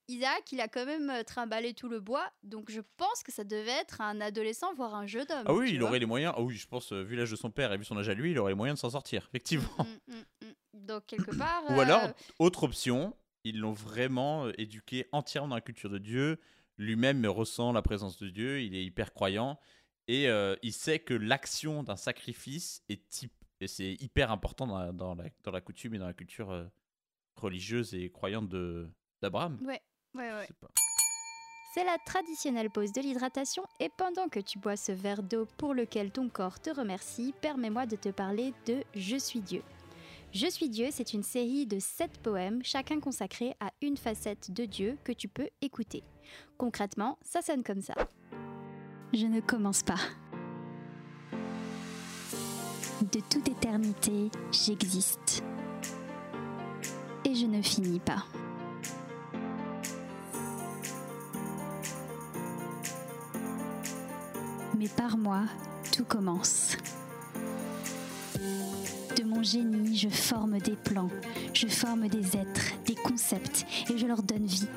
Isaac, 0.09 0.53
il 0.53 0.61
a 0.61 0.69
quand 0.69 0.85
même 0.85 1.11
euh, 1.11 1.23
trimballé 1.23 1.75
tout 1.75 1.89
le 1.89 2.01
bois, 2.01 2.31
donc 2.43 2.71
je 2.71 2.81
pense 2.97 3.23
que 3.23 3.33
ça 3.33 3.45
devait 3.45 3.71
être 3.81 4.01
un 4.01 4.21
adolescent, 4.21 4.75
voire 4.75 4.95
un 4.95 5.07
jeune 5.07 5.27
homme. 5.31 5.45
Ah 5.47 5.55
oui, 5.55 5.73
il 5.75 5.83
aurait 5.83 5.99
les 5.99 6.07
moyens. 6.07 6.35
Ah 6.37 6.43
oui, 6.43 6.57
je 6.57 6.67
pense, 6.67 6.93
euh, 6.93 7.03
vu 7.03 7.17
l'âge 7.17 7.31
de 7.31 7.37
son 7.37 7.51
père 7.51 7.73
et 7.73 7.79
vu 7.79 7.85
son 7.85 7.97
âge 7.97 8.09
à 8.09 8.15
lui, 8.15 8.33
il 8.33 8.39
aurait 8.39 8.53
les 8.53 8.57
moyens 8.57 8.79
de 8.79 8.81
s'en 8.81 8.91
sortir, 8.91 9.29
effectivement. 9.33 9.87
Mm, 10.09 10.15
mm, 10.15 10.47
mm. 10.49 10.87
Donc, 10.87 11.07
quelque 11.07 11.37
part. 11.37 11.63
Ou 11.71 11.81
alors, 11.81 12.03
autre 12.39 12.65
option, 12.65 13.15
ils 13.45 13.59
l'ont 13.59 13.73
vraiment 13.73 14.49
éduqué 14.59 15.07
entièrement 15.13 15.49
dans 15.49 15.55
la 15.57 15.61
culture 15.61 15.91
de 15.91 15.99
Dieu. 15.99 16.39
Lui-même 16.79 17.25
ressent 17.27 17.73
la 17.73 17.83
présence 17.83 18.19
de 18.19 18.29
Dieu, 18.29 18.63
il 18.63 18.75
est 18.75 18.85
hyper 18.85 19.13
croyant. 19.13 19.59
Et 20.09 20.29
euh, 20.29 20.57
il 20.63 20.73
sait 20.73 20.99
que 20.99 21.15
l'action 21.15 21.83
d'un 21.83 21.97
sacrifice 21.97 22.83
est 22.89 23.09
type. 23.09 23.33
Et 23.61 23.69
c'est 23.69 23.95
hyper 24.01 24.31
important 24.33 24.67
dans 24.67 24.79
la, 24.79 24.93
dans, 24.93 25.15
la, 25.15 25.25
dans 25.45 25.53
la 25.53 25.61
coutume 25.61 25.95
et 25.95 25.99
dans 25.99 26.07
la 26.07 26.15
culture 26.15 26.51
euh, 26.51 26.65
religieuse 27.37 27.95
et 27.95 28.11
croyante 28.11 28.49
de- 28.49 28.89
d'Abraham. 29.21 29.59
Ouais, 29.65 29.81
ouais, 30.15 30.31
ouais. 30.33 30.43
Je 30.43 30.47
sais 30.49 30.55
pas. 30.61 30.69
C'est 31.75 31.85
la 31.85 31.97
traditionnelle 32.05 32.69
pause 32.71 32.93
de 32.93 33.01
l'hydratation 33.01 33.65
et 33.81 33.89
pendant 33.97 34.29
que 34.29 34.41
tu 34.41 34.59
bois 34.59 34.77
ce 34.77 34.93
verre 34.93 35.23
d'eau 35.23 35.47
pour 35.57 35.73
lequel 35.73 36.11
ton 36.11 36.29
corps 36.29 36.61
te 36.61 36.69
remercie, 36.69 37.33
permets-moi 37.41 37.87
de 37.87 37.97
te 37.97 38.11
parler 38.11 38.53
de 38.67 38.85
Je 38.95 39.17
suis 39.17 39.41
Dieu. 39.41 39.63
Je 40.33 40.47
suis 40.49 40.69
Dieu, 40.69 40.89
c'est 40.91 41.15
une 41.15 41.23
série 41.23 41.67
de 41.67 41.79
sept 41.79 42.19
poèmes, 42.23 42.63
chacun 42.63 43.01
consacré 43.01 43.55
à 43.61 43.71
une 43.81 43.97
facette 43.97 44.51
de 44.51 44.65
Dieu 44.67 44.99
que 45.05 45.13
tu 45.13 45.29
peux 45.29 45.49
écouter. 45.63 46.03
Concrètement, 46.59 47.19
ça 47.23 47.41
sonne 47.43 47.63
comme 47.63 47.81
ça. 47.83 47.95
Je 49.15 49.27
ne 49.27 49.41
commence 49.41 49.83
pas. 49.83 49.99
De 53.01 53.21
toute 53.31 53.49
éternité, 53.49 54.31
j'existe. 54.53 55.43
Je 57.43 57.49
ne 57.49 57.61
finis 57.61 57.99
pas. 57.99 58.25
Mais 64.79 64.87
par 64.87 65.19
moi, 65.19 65.41
tout 65.91 66.05
commence. 66.05 66.77
De 69.17 69.25
mon 69.25 69.43
génie, 69.43 69.97
je 69.97 70.09
forme 70.09 70.59
des 70.59 70.77
plans, 70.77 71.11
je 71.53 71.67
forme 71.67 72.07
des 72.07 72.37
êtres, 72.37 72.77
des 72.87 72.95
concepts, 72.95 73.67
et 73.93 73.99
je 73.99 74.07
leur 74.07 74.23
donne 74.23 74.47
vie. 74.47 74.69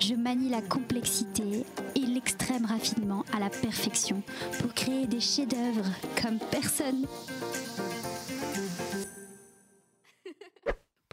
Je 0.00 0.14
manie 0.14 0.48
la 0.48 0.62
complexité 0.62 1.66
et 1.94 2.06
l'extrême 2.06 2.64
raffinement 2.64 3.26
à 3.34 3.38
la 3.38 3.50
perfection 3.50 4.22
pour 4.60 4.72
créer 4.72 5.06
des 5.06 5.20
chefs-d'œuvre 5.20 5.84
comme 6.22 6.38
personne. 6.50 7.04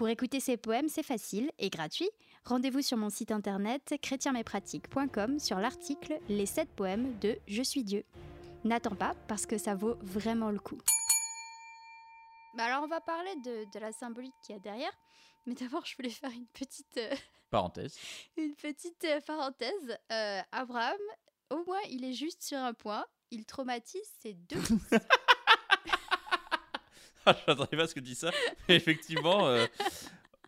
Pour 0.06 0.12
écouter 0.12 0.40
ces 0.40 0.56
poèmes, 0.56 0.88
c'est 0.88 1.02
facile 1.02 1.50
et 1.58 1.72
gratuit. 1.72 2.12
Rendez-vous 2.44 2.84
sur 2.84 2.96
mon 2.96 3.10
site 3.10 3.32
internet 3.32 3.96
chrétienmespratiques.com 4.04 5.40
sur 5.40 5.58
l'article 5.58 6.20
Les 6.30 6.46
7 6.46 6.70
poèmes 6.76 7.18
de 7.18 7.40
Je 7.48 7.64
suis 7.64 7.84
Dieu. 7.84 8.06
N'attends 8.64 8.94
pas 8.94 9.16
parce 9.28 9.48
que 9.48 9.58
ça 9.58 9.74
vaut 9.74 9.96
vraiment 10.04 10.52
le 10.52 10.60
coup. 10.60 10.78
Bah 12.54 12.66
alors 12.66 12.84
on 12.84 12.88
va 12.88 13.02
parler 13.02 13.36
de, 13.38 13.66
de 13.74 13.80
la 13.80 13.92
symbolique 13.92 14.36
qu'il 14.44 14.54
y 14.54 14.58
a 14.60 14.62
derrière, 14.62 14.94
mais 15.48 15.56
d'abord 15.56 15.84
je 15.88 15.96
voulais 15.96 16.12
faire 16.12 16.30
une 16.30 16.46
petite, 16.50 16.98
euh, 16.98 17.16
Parenthèse. 17.50 17.98
une 18.38 18.54
petite 18.54 19.04
euh, 19.06 19.20
parenthèse. 19.22 19.98
Euh, 20.12 20.42
Abraham, 20.52 21.02
au 21.50 21.64
moins 21.66 21.82
il 21.90 22.06
est 22.06 22.14
juste 22.14 22.44
sur 22.44 22.60
un 22.60 22.76
point, 22.76 23.08
il 23.32 23.44
traumatise 23.48 24.08
ses 24.22 24.34
deux 24.36 24.62
fils. 24.62 25.00
J'attendais 27.48 27.78
pas 27.78 27.88
ce 27.88 27.94
que 27.96 28.00
tu 28.00 28.06
dis 28.06 28.16
ça. 28.16 28.32
Mais 28.68 28.76
Effectivement. 28.76 29.48
euh, 29.48 29.66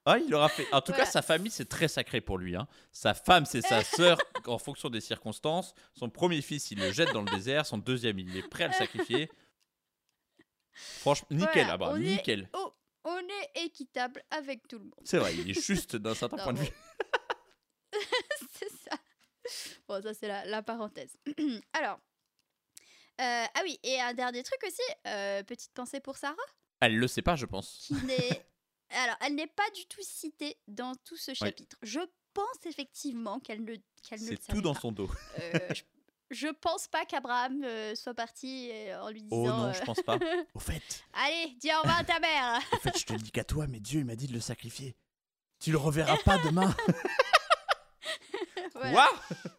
Ah, 0.05 0.17
il 0.19 0.33
aura 0.33 0.47
fait. 0.49 0.65
En 0.71 0.79
tout 0.81 0.91
Voilà. 0.93 1.03
cas, 1.05 1.09
sa 1.11 1.21
famille, 1.21 1.51
c'est 1.51 1.67
très 1.67 1.87
sacré 1.87 2.21
pour 2.21 2.37
lui. 2.37 2.55
hein. 2.55 2.67
Sa 2.91 3.13
femme, 3.13 3.45
c'est 3.45 3.61
sa 3.61 3.83
sœur 3.83 4.17
en 4.47 4.57
fonction 4.57 4.89
des 4.89 5.01
circonstances. 5.01 5.73
Son 5.93 6.09
premier 6.09 6.41
fils, 6.41 6.71
il 6.71 6.79
le 6.79 6.91
jette 6.93 7.11
dans 7.13 7.21
le 7.23 7.29
désert. 7.31 7.65
Son 7.65 7.77
deuxième, 7.77 8.17
il 8.19 8.35
est 8.37 8.47
prêt 8.47 8.63
à 8.65 8.67
le 8.67 8.73
sacrifier. 8.73 9.29
Franchement, 10.73 11.27
nickel, 11.31 11.65
Voilà, 11.65 11.89
on 11.91 11.95
est- 11.97 11.99
nickel. 12.01 12.49
Oh, 12.53 12.73
on 13.03 13.17
est 13.19 13.65
équitable 13.65 14.23
avec 14.29 14.67
tout 14.67 14.77
le 14.77 14.85
monde. 14.85 14.93
C'est 15.03 15.17
vrai, 15.17 15.33
il 15.35 15.49
est 15.49 15.59
juste 15.61 15.95
d'un 15.95 16.13
certain 16.15 16.37
Non, 16.37 16.43
point 16.43 16.53
de 16.53 16.59
vue. 16.59 16.69
c'est 18.59 18.69
ça. 18.69 18.97
Bon, 19.87 20.01
ça, 20.01 20.13
c'est 20.13 20.27
la, 20.27 20.45
la 20.45 20.61
parenthèse. 20.61 21.15
Alors. 21.73 21.99
euh, 23.19 23.45
ah 23.53 23.61
oui, 23.63 23.79
et 23.83 23.99
un 24.01 24.13
dernier 24.13 24.43
truc 24.43 24.59
aussi, 24.65 24.81
euh, 25.07 25.41
petite 25.43 25.71
pensée 25.73 25.99
pour 25.99 26.17
Sarah, 26.17 26.35
Elle 26.79 26.97
le 26.97 27.07
sait 27.07 27.21
pas, 27.21 27.35
je 27.35 27.45
pense. 27.45 27.85
qui 27.87 27.93
n'est. 28.05 28.45
Alors, 28.91 29.15
elle 29.21 29.35
n'est 29.35 29.47
pas 29.47 29.69
du 29.75 29.85
tout 29.87 30.01
citée 30.01 30.57
dans 30.67 30.93
tout 31.03 31.17
ce 31.17 31.33
chapitre. 31.33 31.75
Je 31.81 31.99
pense 32.33 32.65
effectivement 32.65 33.39
qu'elle 33.39 33.63
ne, 33.63 33.75
qu'elle 34.07 34.21
ne 34.23 34.29
le 34.31 34.37
C'est 34.41 34.53
tout 34.53 34.61
dans 34.61 34.73
pas. 34.73 34.79
son 34.79 34.91
dos. 34.93 35.09
Euh, 35.39 35.59
je, 35.73 35.81
je 36.31 36.47
pense 36.47 36.87
pas 36.87 37.03
qu'Abraham 37.05 37.63
euh, 37.65 37.95
soit 37.95 38.13
parti 38.13 38.69
euh, 38.71 39.01
en 39.01 39.09
lui 39.09 39.23
disant. 39.23 39.35
Oh 39.35 39.47
non, 39.47 39.63
euh, 39.65 39.73
je 39.73 39.81
pense 39.83 40.01
pas. 40.03 40.17
Au 40.53 40.59
fait, 40.59 40.81
Allez, 41.13 41.55
dis 41.59 41.69
au 41.73 41.79
revoir 41.79 41.99
à 41.99 42.03
ta 42.05 42.19
mère 42.19 42.61
au 42.71 42.77
fait, 42.77 42.97
je 42.97 43.05
te 43.05 43.13
le 43.13 43.19
dis 43.19 43.31
qu'à 43.31 43.43
toi, 43.43 43.67
mais 43.67 43.79
Dieu, 43.81 43.99
il 43.99 44.05
m'a 44.05 44.15
dit 44.15 44.27
de 44.27 44.33
le 44.33 44.39
sacrifier. 44.39 44.95
Tu 45.59 45.71
le 45.71 45.77
reverras 45.77 46.17
pas 46.25 46.37
demain. 46.37 46.73
Voilà. 48.73 49.09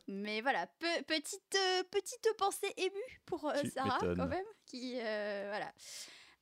Mais 0.06 0.40
voilà, 0.40 0.66
pe- 0.78 1.02
petite, 1.04 1.56
petite 1.90 2.28
pensée 2.38 2.72
émue 2.76 3.20
pour 3.26 3.40
Sarah, 3.74 3.94
m'étonnes. 4.00 4.16
quand 4.16 4.26
même. 4.28 4.44
Qui, 4.66 4.94
voilà. 4.94 5.72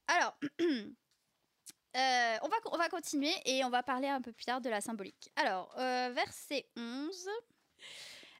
Alors, 0.08 0.38
euh, 0.60 2.36
on, 2.42 2.48
va, 2.48 2.56
on 2.72 2.76
va 2.76 2.88
continuer 2.88 3.32
et 3.44 3.64
on 3.64 3.70
va 3.70 3.82
parler 3.82 4.08
un 4.08 4.20
peu 4.20 4.32
plus 4.32 4.44
tard 4.44 4.60
de 4.60 4.68
la 4.70 4.80
symbolique. 4.80 5.30
Alors, 5.36 5.74
euh, 5.78 6.10
verset 6.14 6.68
11. 6.76 7.28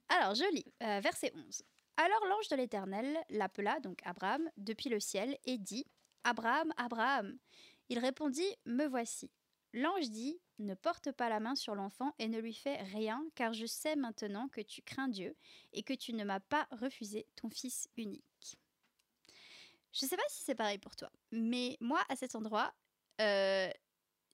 Alors, 0.08 0.34
je 0.34 0.54
lis, 0.54 0.72
euh, 0.82 1.00
verset 1.00 1.32
11. 1.34 1.62
Alors 1.98 2.26
l'ange 2.26 2.48
de 2.48 2.56
l'Éternel 2.56 3.18
l'appela, 3.30 3.80
donc 3.80 4.00
Abraham, 4.04 4.50
depuis 4.58 4.90
le 4.90 5.00
ciel 5.00 5.38
et 5.46 5.56
dit 5.56 5.86
Abraham, 6.24 6.70
Abraham. 6.76 7.38
Il 7.88 7.98
répondit 7.98 8.54
Me 8.66 8.86
voici. 8.86 9.30
L'ange 9.72 10.10
dit 10.10 10.38
Ne 10.58 10.74
porte 10.74 11.10
pas 11.12 11.30
la 11.30 11.40
main 11.40 11.54
sur 11.54 11.74
l'enfant 11.74 12.14
et 12.18 12.28
ne 12.28 12.38
lui 12.38 12.52
fais 12.52 12.76
rien, 12.82 13.24
car 13.34 13.54
je 13.54 13.64
sais 13.64 13.96
maintenant 13.96 14.48
que 14.48 14.60
tu 14.60 14.82
crains 14.82 15.08
Dieu 15.08 15.34
et 15.72 15.82
que 15.82 15.94
tu 15.94 16.12
ne 16.12 16.24
m'as 16.24 16.40
pas 16.40 16.68
refusé 16.70 17.26
ton 17.34 17.48
fils 17.48 17.88
unique. 17.96 18.58
Je 19.98 20.04
sais 20.04 20.16
pas 20.16 20.22
si 20.28 20.42
c'est 20.44 20.54
pareil 20.54 20.78
pour 20.78 20.94
toi, 20.94 21.10
mais 21.32 21.76
moi, 21.80 22.00
à 22.10 22.16
cet 22.16 22.34
endroit, 22.34 22.72
euh, 23.20 23.68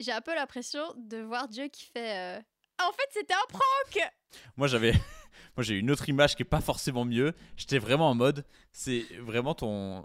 j'ai 0.01 0.11
un 0.11 0.21
peu 0.21 0.35
l'impression 0.35 0.83
de 0.97 1.19
voir 1.19 1.47
Dieu 1.49 1.69
qui 1.69 1.85
fait 1.87 2.17
euh, 2.39 2.41
Ah, 2.79 2.89
En 2.89 2.93
fait, 2.93 3.09
c'était 3.13 3.35
un 3.35 3.47
prank 3.49 4.11
Moi, 4.57 4.67
j'avais. 4.67 4.93
Moi, 5.57 5.63
j'ai 5.63 5.79
une 5.79 5.91
autre 5.91 6.09
image 6.09 6.35
qui 6.35 6.43
est 6.43 6.47
pas 6.47 6.61
forcément 6.61 7.05
mieux. 7.05 7.33
J'étais 7.57 7.79
vraiment 7.79 8.11
en 8.11 8.15
mode. 8.15 8.45
C'est 8.73 9.03
vraiment 9.21 9.55
ton. 9.55 10.05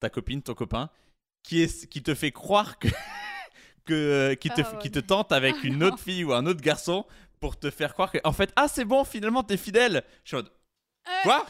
Ta 0.00 0.08
copine, 0.08 0.42
ton 0.42 0.54
copain, 0.54 0.88
qui, 1.42 1.62
est... 1.62 1.86
qui 1.88 2.02
te 2.02 2.14
fait 2.14 2.32
croire 2.32 2.78
que. 2.78 2.88
que 3.84 4.34
qui, 4.34 4.48
te... 4.48 4.62
Ah 4.62 4.72
ouais. 4.72 4.78
qui 4.78 4.90
te 4.90 5.00
tente 5.00 5.32
avec 5.32 5.54
Ah 5.58 5.66
une 5.66 5.78
non. 5.80 5.86
autre 5.88 5.98
fille 5.98 6.24
ou 6.24 6.32
un 6.32 6.46
autre 6.46 6.62
garçon 6.62 7.04
pour 7.40 7.58
te 7.58 7.70
faire 7.70 7.92
croire 7.92 8.10
que. 8.10 8.18
En 8.24 8.32
fait, 8.32 8.52
ah, 8.56 8.68
c'est 8.68 8.86
bon, 8.86 9.04
finalement, 9.04 9.42
t'es 9.42 9.58
fidèle. 9.58 10.02
Je 10.24 10.28
suis 10.28 10.36
en 10.36 10.38
mode. 10.38 10.52
Euh, 11.08 11.22
Quoi? 11.24 11.46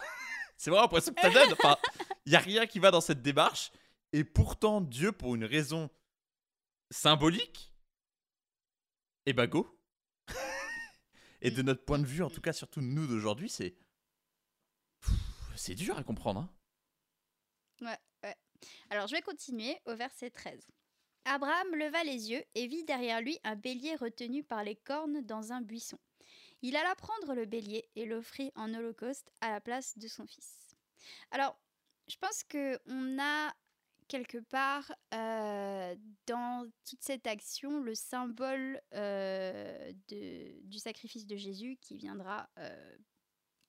C'est 0.56 0.70
vraiment 0.70 0.88
donne. 0.88 1.52
Enfin, 1.52 1.76
il 2.26 2.32
y 2.32 2.36
a 2.36 2.40
rien 2.40 2.66
qui 2.66 2.78
va 2.78 2.90
dans 2.90 3.00
cette 3.00 3.22
démarche. 3.22 3.72
Et 4.12 4.24
pourtant, 4.24 4.80
Dieu, 4.80 5.12
pour 5.12 5.34
une 5.34 5.44
raison 5.44 5.90
symbolique, 6.90 7.72
et 9.26 9.32
bah 9.32 9.46
go. 9.46 9.78
et 11.40 11.50
de 11.50 11.62
notre 11.62 11.84
point 11.84 11.98
de 11.98 12.06
vue, 12.06 12.22
en 12.22 12.30
tout 12.30 12.40
cas, 12.40 12.52
surtout 12.52 12.80
nous 12.80 13.06
d'aujourd'hui, 13.06 13.48
c'est. 13.48 13.76
C'est 15.56 15.74
dur 15.74 15.96
à 15.96 16.02
comprendre. 16.02 16.40
Hein. 16.40 16.50
Ouais, 17.80 17.98
ouais. 18.24 18.36
Alors, 18.90 19.06
je 19.06 19.14
vais 19.14 19.22
continuer 19.22 19.80
au 19.86 19.94
verset 19.94 20.30
13. 20.30 20.66
Abraham 21.24 21.74
leva 21.74 22.04
les 22.04 22.30
yeux 22.30 22.44
et 22.54 22.66
vit 22.66 22.84
derrière 22.84 23.20
lui 23.20 23.38
un 23.44 23.56
bélier 23.56 23.94
retenu 23.94 24.42
par 24.42 24.62
les 24.62 24.76
cornes 24.76 25.22
dans 25.22 25.52
un 25.52 25.62
buisson. 25.62 25.98
Il 26.66 26.76
alla 26.76 26.94
prendre 26.94 27.34
le 27.34 27.44
bélier 27.44 27.86
et 27.94 28.06
l'offrit 28.06 28.50
en 28.54 28.72
holocauste 28.72 29.30
à 29.42 29.50
la 29.50 29.60
place 29.60 29.98
de 29.98 30.08
son 30.08 30.26
fils. 30.26 30.74
Alors, 31.30 31.58
je 32.08 32.16
pense 32.16 32.42
que 32.44 32.78
on 32.86 33.18
a 33.20 33.52
quelque 34.08 34.38
part 34.38 34.90
euh, 35.12 35.94
dans 36.26 36.66
toute 36.88 37.02
cette 37.02 37.26
action 37.26 37.80
le 37.80 37.94
symbole 37.94 38.80
euh, 38.94 39.92
de- 40.08 40.58
du 40.66 40.78
sacrifice 40.78 41.26
de 41.26 41.36
Jésus 41.36 41.76
qui 41.82 41.96
viendra 41.98 42.48
euh, 42.58 42.96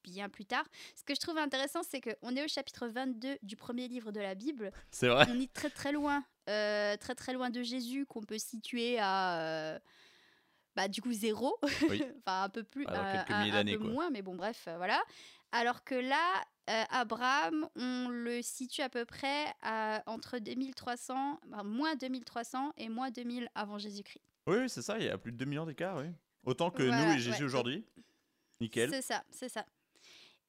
bien 0.05 0.29
plus 0.29 0.45
tard. 0.45 0.65
Ce 0.95 1.03
que 1.03 1.15
je 1.15 1.19
trouve 1.19 1.37
intéressant, 1.37 1.83
c'est 1.83 1.99
qu'on 1.99 2.35
est 2.37 2.45
au 2.45 2.47
chapitre 2.47 2.87
22 2.87 3.39
du 3.43 3.57
premier 3.57 3.89
livre 3.89 4.13
de 4.13 4.21
la 4.21 4.35
Bible. 4.35 4.71
C'est 4.91 5.09
vrai. 5.09 5.25
On 5.29 5.39
est 5.41 5.51
très 5.51 5.69
très 5.69 5.91
loin, 5.91 6.23
très 6.45 7.15
très 7.15 7.33
loin 7.33 7.49
de 7.49 7.61
Jésus, 7.61 8.05
qu'on 8.05 8.23
peut 8.23 8.37
situer 8.39 8.99
à, 9.01 9.79
bah, 10.75 10.87
du 10.87 11.01
coup, 11.01 11.13
zéro. 11.13 11.57
Oui. 11.89 12.03
enfin, 12.25 12.43
un 12.43 12.49
peu 12.49 12.63
plus, 12.63 12.85
Alors, 12.87 13.01
euh, 13.05 13.23
un- 13.29 13.51
un 13.59 13.63
peu 13.65 13.77
quoi. 13.79 13.87
moins, 13.89 14.09
mais 14.09 14.21
bon, 14.21 14.35
bref, 14.35 14.65
euh, 14.67 14.77
voilà. 14.77 15.01
Alors 15.51 15.83
que 15.83 15.95
là, 15.95 16.43
euh, 16.69 16.83
Abraham, 16.89 17.69
on 17.75 18.09
le 18.09 18.41
situe 18.41 18.81
à 18.81 18.89
peu 18.89 19.05
près 19.05 19.45
à- 19.61 20.03
entre 20.05 20.39
2300, 20.39 21.39
bah, 21.47 21.63
moins 21.63 21.95
2300 21.95 22.73
et 22.77 22.89
moins 22.89 23.09
2000 23.11 23.49
avant 23.55 23.77
Jésus-Christ. 23.77 24.23
Oui, 24.47 24.69
c'est 24.69 24.81
ça. 24.81 24.97
Il 24.99 25.05
y 25.05 25.09
a 25.09 25.17
plus 25.17 25.31
de 25.31 25.37
2 25.37 25.45
millions 25.45 25.65
d'écart. 25.65 25.97
Oui. 25.97 26.07
Autant 26.45 26.69
que 26.71 26.83
Voilà, 26.83 27.05
nous 27.05 27.11
et 27.13 27.19
Jésus 27.19 27.39
ouais. 27.39 27.43
aujourd'hui. 27.45 27.85
Nickel. 28.59 28.89
C'est 28.91 29.01
ça, 29.01 29.23
c'est 29.31 29.49
ça. 29.49 29.65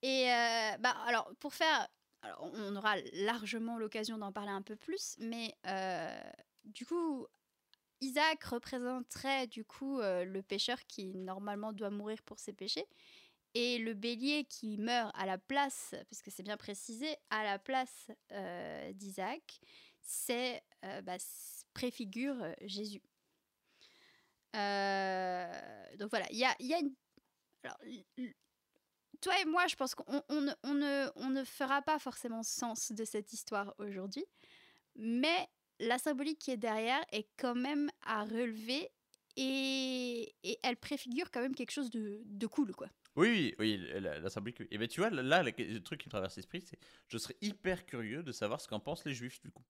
Et 0.02 0.30
euh, 0.30 0.76
bah, 0.78 0.94
alors, 1.06 1.30
pour 1.40 1.54
faire. 1.54 1.88
alors, 2.22 2.50
on 2.54 2.76
aura 2.76 2.96
largement 3.14 3.78
l'occasion 3.78 4.18
d'en 4.18 4.32
parler 4.32 4.50
un 4.50 4.62
peu 4.62 4.76
plus, 4.76 5.16
mais 5.20 5.54
euh, 5.66 6.20
du 6.64 6.84
coup, 6.84 7.26
Isaac 8.00 8.44
représenterait 8.44 9.46
du 9.46 9.64
coup 9.64 10.00
euh, 10.00 10.24
le 10.24 10.42
pécheur 10.42 10.78
qui 10.86 11.14
normalement 11.14 11.72
doit 11.72 11.90
mourir 11.90 12.22
pour 12.22 12.38
ses 12.38 12.52
péchés. 12.52 12.86
Et 13.54 13.78
le 13.78 13.94
bélier 13.94 14.44
qui 14.44 14.76
meurt 14.76 15.10
à 15.16 15.24
la 15.24 15.38
place, 15.38 15.94
parce 16.10 16.20
que 16.20 16.30
c'est 16.30 16.42
bien 16.42 16.58
précisé, 16.58 17.16
à 17.30 17.42
la 17.42 17.58
place 17.58 18.10
euh, 18.32 18.92
d'Isaac, 18.92 19.60
c'est 20.02 20.62
euh, 20.84 21.00
bah, 21.00 21.16
préfigure 21.72 22.36
Jésus. 22.60 23.00
Donc 24.52 26.10
voilà, 26.10 26.26
il 26.30 26.38
y 26.38 26.44
a, 26.44 26.54
une 26.60 26.94
alors, 27.64 27.78
toi 29.20 29.40
et 29.40 29.44
moi, 29.44 29.66
je 29.66 29.76
pense 29.76 29.94
qu'on 29.94 30.22
on 30.28 30.54
on 30.62 30.74
ne, 30.74 31.10
on 31.16 31.30
ne 31.30 31.44
fera 31.44 31.82
pas 31.82 31.98
forcément 31.98 32.42
sens 32.42 32.92
de 32.92 33.04
cette 33.04 33.32
histoire 33.32 33.74
aujourd'hui, 33.78 34.24
mais 34.94 35.48
la 35.80 35.98
symbolique 35.98 36.38
qui 36.38 36.50
est 36.50 36.56
derrière 36.56 37.04
est 37.12 37.28
quand 37.36 37.54
même 37.54 37.90
à 38.04 38.24
relever 38.24 38.88
et, 39.36 40.34
et 40.42 40.58
elle 40.62 40.76
préfigure 40.76 41.30
quand 41.30 41.40
même 41.40 41.54
quelque 41.54 41.70
chose 41.72 41.90
de, 41.90 42.22
de 42.24 42.46
cool, 42.46 42.74
quoi. 42.74 42.88
Oui, 43.16 43.54
oui, 43.58 43.78
oui, 43.78 44.00
la, 44.00 44.18
la 44.18 44.30
symbolique. 44.30 44.62
Et 44.70 44.78
ben 44.78 44.88
tu 44.88 45.00
vois, 45.00 45.10
là, 45.10 45.42
le, 45.42 45.78
truc 45.82 46.00
qui 46.00 46.08
me 46.08 46.10
traverse 46.10 46.36
l'esprit, 46.36 46.60
c'est 46.62 46.78
je 47.08 47.16
serais 47.18 47.36
hyper 47.40 47.86
curieux 47.86 48.22
de 48.22 48.32
savoir 48.32 48.60
ce 48.60 48.68
qu'en 48.68 48.80
pensent 48.80 49.04
les 49.06 49.14
juifs 49.14 49.40
du 49.40 49.50
coup. 49.50 49.64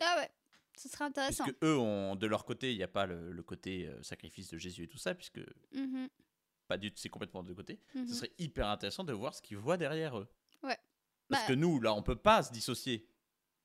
Ah 0.00 0.16
ouais, 0.18 0.30
ce 0.76 0.88
serait 0.88 1.10
Parce 1.10 1.40
intéressant. 1.40 1.44
que 1.46 1.64
eux, 1.64 1.78
ont, 1.78 2.14
de 2.16 2.26
leur 2.26 2.44
côté, 2.44 2.72
il 2.72 2.76
n'y 2.76 2.82
a 2.82 2.88
pas 2.88 3.06
le, 3.06 3.32
le 3.32 3.42
côté 3.42 3.86
euh, 3.86 4.02
sacrifice 4.02 4.50
de 4.50 4.58
Jésus 4.58 4.84
et 4.84 4.88
tout 4.88 4.98
ça, 4.98 5.14
puisque 5.14 5.40
Mhm, 5.72 6.08
pas 6.68 6.76
du 6.76 6.90
tout, 6.90 6.98
c'est 6.98 7.08
complètement 7.08 7.42
de 7.42 7.48
deux 7.48 7.54
côtés. 7.54 7.80
mhm. 7.94 8.06
Ce 8.06 8.14
serait 8.14 8.32
hyper 8.38 8.68
intéressant 8.68 9.04
de 9.04 9.12
voir 9.12 9.34
ce 9.34 9.40
qu'ils 9.42 9.56
voient 9.56 9.76
derrière 9.78 10.18
eux. 10.18 10.28
Ouais. 10.62 10.78
Parce 11.28 11.42
Bah- 11.42 11.48
que 11.48 11.52
nous, 11.54 11.80
là, 11.80 11.94
on 11.94 12.02
peut 12.02 12.16
pas 12.16 12.42
se 12.42 12.52
dissocier. 12.52 13.06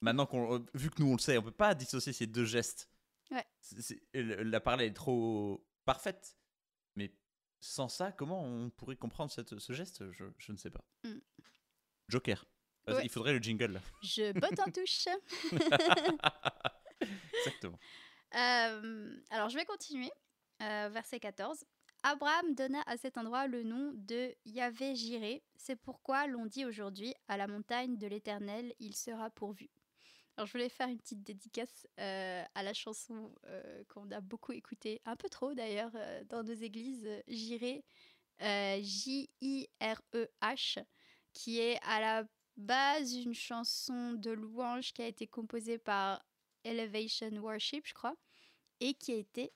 Maintenant 0.01 0.25
qu'on, 0.25 0.55
euh, 0.55 0.65
vu 0.73 0.89
que 0.89 1.01
nous 1.01 1.07
on 1.09 1.13
le 1.15 1.19
sait, 1.19 1.37
on 1.37 1.41
peut 1.43 1.51
pas 1.51 1.73
dissocier 1.75 2.13
ces 2.13 2.27
deux 2.27 2.45
gestes. 2.45 2.89
Ouais. 3.31 3.45
La 4.13 4.59
parole 4.59 4.81
est 4.83 4.93
trop 4.93 5.65
parfaite. 5.85 6.37
Mais 6.95 7.13
sans 7.59 7.89
ça, 7.89 8.11
comment 8.11 8.43
on 8.43 8.69
pourrait 8.69 8.95
comprendre 8.97 9.31
cette- 9.31 9.57
ce 9.57 9.73
geste? 9.73 10.11
Je, 10.11 10.25
je 10.37 10.51
ne 10.51 10.57
sais 10.57 10.69
pas. 10.69 10.83
Mm. 11.03 11.17
Joker. 12.09 12.45
Ouais. 12.87 13.03
Il 13.03 13.09
faudrait 13.09 13.33
le 13.33 13.39
jingle 13.39 13.71
là. 13.73 13.81
Je 14.03 14.31
botte 14.33 14.59
en 14.59 14.71
touche. 14.71 15.07
Exactement. 17.39 17.79
Euh, 18.35 19.17
alors, 19.31 19.49
je 19.49 19.55
vais 19.57 19.65
continuer. 19.65 20.11
Euh, 20.61 20.89
verset 20.91 21.19
14. 21.19 21.65
Abraham 22.03 22.53
donna 22.53 22.81
à 22.85 22.97
cet 22.97 23.17
endroit 23.17 23.47
le 23.47 23.63
nom 23.63 23.91
de 23.95 24.33
Yahvé 24.45 24.95
Jiré. 24.95 25.43
C'est 25.55 25.75
pourquoi 25.75 26.27
l'on 26.27 26.45
dit 26.45 26.63
aujourd'hui 26.65 27.13
à 27.27 27.37
la 27.37 27.47
montagne 27.47 27.97
de 27.97 28.05
l'Éternel, 28.07 28.73
il 28.79 28.95
sera 28.95 29.29
pourvu. 29.31 29.69
Alors, 30.37 30.47
je 30.47 30.51
voulais 30.51 30.69
faire 30.69 30.89
une 30.89 30.97
petite 30.97 31.23
dédicace 31.23 31.87
euh, 31.99 32.43
à 32.55 32.63
la 32.63 32.73
chanson 32.73 33.33
euh, 33.47 33.83
qu'on 33.87 34.09
a 34.11 34.19
beaucoup 34.19 34.51
écoutée, 34.51 35.01
un 35.05 35.15
peu 35.15 35.29
trop 35.29 35.53
d'ailleurs, 35.53 35.91
euh, 35.95 36.23
dans 36.25 36.43
nos 36.43 36.53
églises, 36.53 37.07
Jiré, 37.27 37.85
euh, 38.41 38.77
J-I-R-E-H, 38.81 40.83
qui 41.33 41.59
est 41.59 41.79
à 41.83 42.01
la 42.01 42.23
base 42.57 43.15
une 43.15 43.33
chanson 43.33 44.13
de 44.13 44.31
louange 44.31 44.93
qui 44.93 45.01
a 45.01 45.07
été 45.07 45.27
composée 45.27 45.77
par 45.77 46.21
Elevation 46.63 47.29
Worship, 47.37 47.85
je 47.87 47.93
crois, 47.93 48.15
et 48.81 48.93
qui 48.93 49.13
a 49.13 49.15
été 49.15 49.53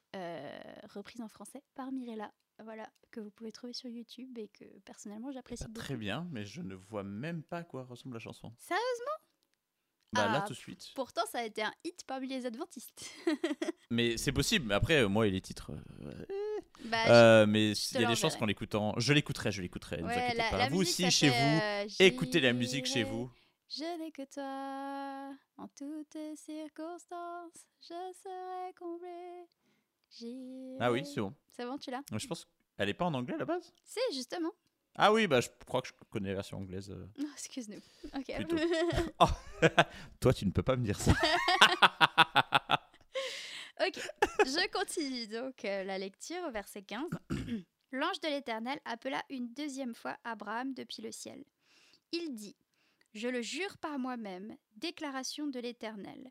reprise 0.93 1.21
en 1.21 1.27
français 1.27 1.61
par 1.75 1.91
Mirella. 1.91 2.31
Voilà, 2.63 2.89
que 3.11 3.19
vous 3.21 3.31
pouvez 3.31 3.51
trouver 3.53 3.71
sur 3.73 3.89
YouTube 3.89 4.37
et 4.37 4.49
que 4.49 4.65
personnellement 4.81 5.31
j'apprécie 5.31 5.63
Bah, 5.63 5.67
beaucoup. 5.69 5.79
très 5.85 5.95
bien, 5.97 6.27
mais 6.31 6.45
je 6.45 6.61
ne 6.61 6.75
vois 6.75 7.03
même 7.03 7.41
pas 7.43 7.59
à 7.59 7.63
quoi 7.63 7.83
ressemble 7.85 8.15
la 8.15 8.19
chanson. 8.19 8.53
Sérieusement? 8.57 9.17
Bah 10.11 10.25
là 10.27 10.41
Ah, 10.43 10.47
tout 10.47 10.53
de 10.53 10.57
suite. 10.57 10.87
Pourtant, 10.95 11.21
ça 11.31 11.39
a 11.39 11.43
été 11.43 11.61
un 11.61 11.71
hit 11.83 12.03
parmi 12.07 12.27
les 12.27 12.45
adventistes. 12.45 13.09
Mais 13.91 14.17
c'est 14.17 14.31
possible. 14.31 14.65
Mais 14.67 14.73
après, 14.75 15.07
moi 15.07 15.27
et 15.27 15.31
les 15.31 15.41
titres. 15.41 15.71
euh, 15.71 16.25
bah, 16.85 16.97
euh, 17.09 17.45
mais 17.45 17.71
il 17.73 18.01
y 18.01 18.05
a 18.05 18.07
des 18.07 18.15
chances 18.15 18.35
qu'en 18.37 18.45
l'écoutant. 18.45 18.93
Je 18.97 19.13
l'écouterai, 19.13 19.51
je 19.51 19.61
l'écouterai. 19.61 19.97
vous 19.97 20.07
ouais, 20.07 20.13
inquiétez 20.15 20.37
la, 20.37 20.49
pas. 20.49 20.57
la 20.57 20.69
vous 20.69 20.79
musique, 20.79 21.05
aussi, 21.07 21.11
chez 21.11 21.29
fait, 21.29 21.37
vous, 21.37 21.61
euh, 21.61 22.05
écoutez 22.05 22.39
la 22.39 22.53
musique 22.53 22.85
chez 22.85 23.03
vous. 23.03 23.29
Je 23.69 23.83
n'ai 23.99 24.11
que 24.11 24.23
toi, 24.33 25.35
en 25.57 25.67
toutes 25.67 26.17
circonstances, 26.35 27.67
je 27.81 28.13
serai 28.23 28.73
comblé. 28.79 29.45
Ah 30.79 30.91
oui, 30.91 31.05
c'est 31.05 31.21
bon. 31.21 31.33
C'est 31.55 31.65
bon, 31.65 31.77
tu 31.77 31.91
l'as? 31.91 32.01
Je 32.17 32.25
pense 32.25 32.47
qu'elle 32.77 32.89
est 32.89 32.93
pas 32.93 33.05
en 33.05 33.13
anglais 33.13 33.35
à 33.35 33.37
la 33.37 33.45
base? 33.45 33.71
Si, 33.83 33.99
justement. 34.13 34.51
Ah 35.01 35.13
oui, 35.13 35.27
bah 35.27 35.39
je 35.39 35.47
crois 35.65 35.81
que 35.81 35.87
je 35.87 35.93
connais 36.09 36.29
la 36.29 36.35
version 36.35 36.57
anglaise. 36.57 36.89
euh. 36.91 37.07
Oh, 37.21 37.23
Excuse-nous. 37.33 37.79
Ok. 38.13 38.35
Plutôt. 38.35 38.57
Toi, 40.19 40.33
tu 40.33 40.45
ne 40.45 40.51
peux 40.51 40.61
pas 40.63 40.75
me 40.75 40.83
dire 40.83 40.99
ça. 40.99 41.13
Ok, 43.81 43.97
je 44.45 44.71
continue 44.71 45.25
donc 45.27 45.63
euh, 45.63 45.85
la 45.85 45.97
lecture 45.97 46.43
au 46.45 46.51
verset 46.51 46.81
15. 46.81 47.05
L'ange 47.93 48.19
de 48.19 48.27
l'Éternel 48.27 48.77
appela 48.83 49.23
une 49.29 49.53
deuxième 49.53 49.95
fois 49.95 50.17
Abraham 50.25 50.73
depuis 50.73 51.01
le 51.01 51.13
ciel. 51.13 51.45
Il 52.11 52.35
dit 52.35 52.57
Je 53.13 53.29
le 53.29 53.41
jure 53.41 53.77
par 53.77 53.97
moi-même, 53.97 54.57
déclaration 54.75 55.47
de 55.47 55.61
l'Éternel, 55.61 56.29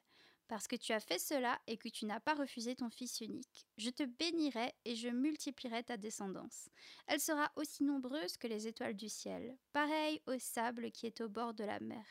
Parce 0.49 0.67
que 0.67 0.77
tu 0.77 0.93
as 0.93 1.01
fait 1.01 1.19
cela 1.19 1.61
et 1.67 1.77
que 1.77 1.91
tu 1.91 2.07
n'as 2.07 2.21
pas 2.21 2.35
refusé 2.35 2.75
ton 2.75 2.89
fils 2.89 3.21
unique, 3.21 3.67
je 3.77 3.91
te 3.91 4.03
bénirai 4.03 4.73
et 4.87 4.97
je 4.97 5.09
multiplierai 5.09 5.85
ta 5.85 5.99
descendance. 5.99 6.71
Elle 7.07 7.21
sera 7.21 7.53
aussi 7.55 7.85
nombreuse 7.85 8.39
que 8.39 8.49
les 8.49 8.67
étoiles 8.67 8.97
du 8.97 9.11
ciel, 9.11 9.57
pareille 9.75 10.23
au 10.27 10.39
sable 10.39 10.91
qui 10.91 11.07
est 11.07 11.21
au 11.21 11.29
bord 11.29 11.53
de 11.53 11.65
la 11.65 11.81
mer. 11.81 12.05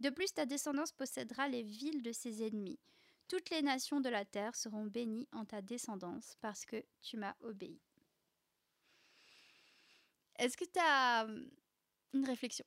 De 0.00 0.08
plus, 0.10 0.32
ta 0.32 0.46
descendance 0.46 0.92
possédera 0.92 1.48
les 1.48 1.62
villes 1.62 2.02
de 2.02 2.12
ses 2.12 2.46
ennemis. 2.46 2.78
Toutes 3.28 3.50
les 3.50 3.60
nations 3.60 4.00
de 4.00 4.08
la 4.08 4.24
terre 4.24 4.54
seront 4.54 4.86
bénies 4.86 5.28
en 5.32 5.44
ta 5.44 5.60
descendance 5.60 6.36
parce 6.40 6.64
que 6.64 6.82
tu 7.02 7.18
m'as 7.18 7.34
obéi. 7.40 7.78
Est-ce 10.38 10.56
que 10.56 10.64
tu 10.64 10.78
as 10.78 11.24
hum, 11.24 11.50
une 12.14 12.24
réflexion? 12.24 12.64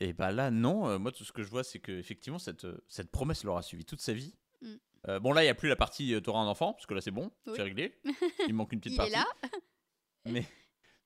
Et 0.00 0.12
bah 0.14 0.32
là, 0.32 0.50
non. 0.50 0.88
Euh, 0.88 0.98
moi, 0.98 1.12
tout 1.12 1.24
ce 1.24 1.32
que 1.32 1.42
je 1.42 1.48
vois, 1.50 1.62
c'est 1.64 1.78
que 1.78 1.92
effectivement, 1.92 2.38
cette, 2.38 2.64
euh, 2.64 2.82
cette 2.88 3.10
promesse 3.10 3.44
l'aura 3.44 3.62
suivi 3.62 3.84
toute 3.84 4.00
sa 4.00 4.12
vie. 4.14 4.34
Mm. 4.62 4.74
Euh, 5.08 5.20
bon, 5.20 5.32
là, 5.32 5.42
il 5.42 5.46
n'y 5.46 5.50
a 5.50 5.54
plus 5.54 5.68
la 5.68 5.76
partie 5.76 6.14
euh, 6.14 6.20
t'auras 6.20 6.40
un 6.40 6.46
enfant, 6.46 6.72
parce 6.72 6.86
que 6.86 6.94
là, 6.94 7.00
c'est 7.00 7.10
bon, 7.10 7.30
Oui. 7.46 7.52
c'est 7.56 7.62
réglé. 7.62 8.00
Il 8.48 8.54
manque 8.54 8.72
une 8.72 8.80
petite 8.80 8.94
Il 8.94 8.96
partie. 8.96 9.12
est 9.12 9.16
là 9.16 9.26
Mais, 10.26 10.44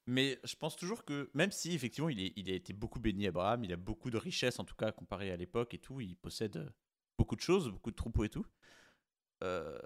mais 0.07 0.39
je 0.43 0.55
pense 0.55 0.75
toujours 0.75 1.03
que, 1.05 1.29
même 1.33 1.51
si 1.51 1.73
effectivement 1.73 2.09
il, 2.09 2.19
est, 2.21 2.33
il 2.35 2.49
a 2.51 2.53
été 2.53 2.73
beaucoup 2.73 2.99
béni, 2.99 3.27
Abraham, 3.27 3.63
il 3.63 3.71
a 3.71 3.77
beaucoup 3.77 4.09
de 4.11 4.17
richesses 4.17 4.59
en 4.59 4.65
tout 4.65 4.75
cas 4.75 4.91
comparé 4.91 5.31
à 5.31 5.37
l'époque 5.37 5.73
et 5.73 5.77
tout, 5.79 6.01
il 6.01 6.17
possède 6.17 6.69
beaucoup 7.17 7.37
de 7.37 7.41
choses, 7.41 7.69
beaucoup 7.69 7.91
de 7.91 7.95
troupeaux 7.95 8.25
et 8.25 8.29
tout. 8.29 8.45
Euh, 9.43 9.79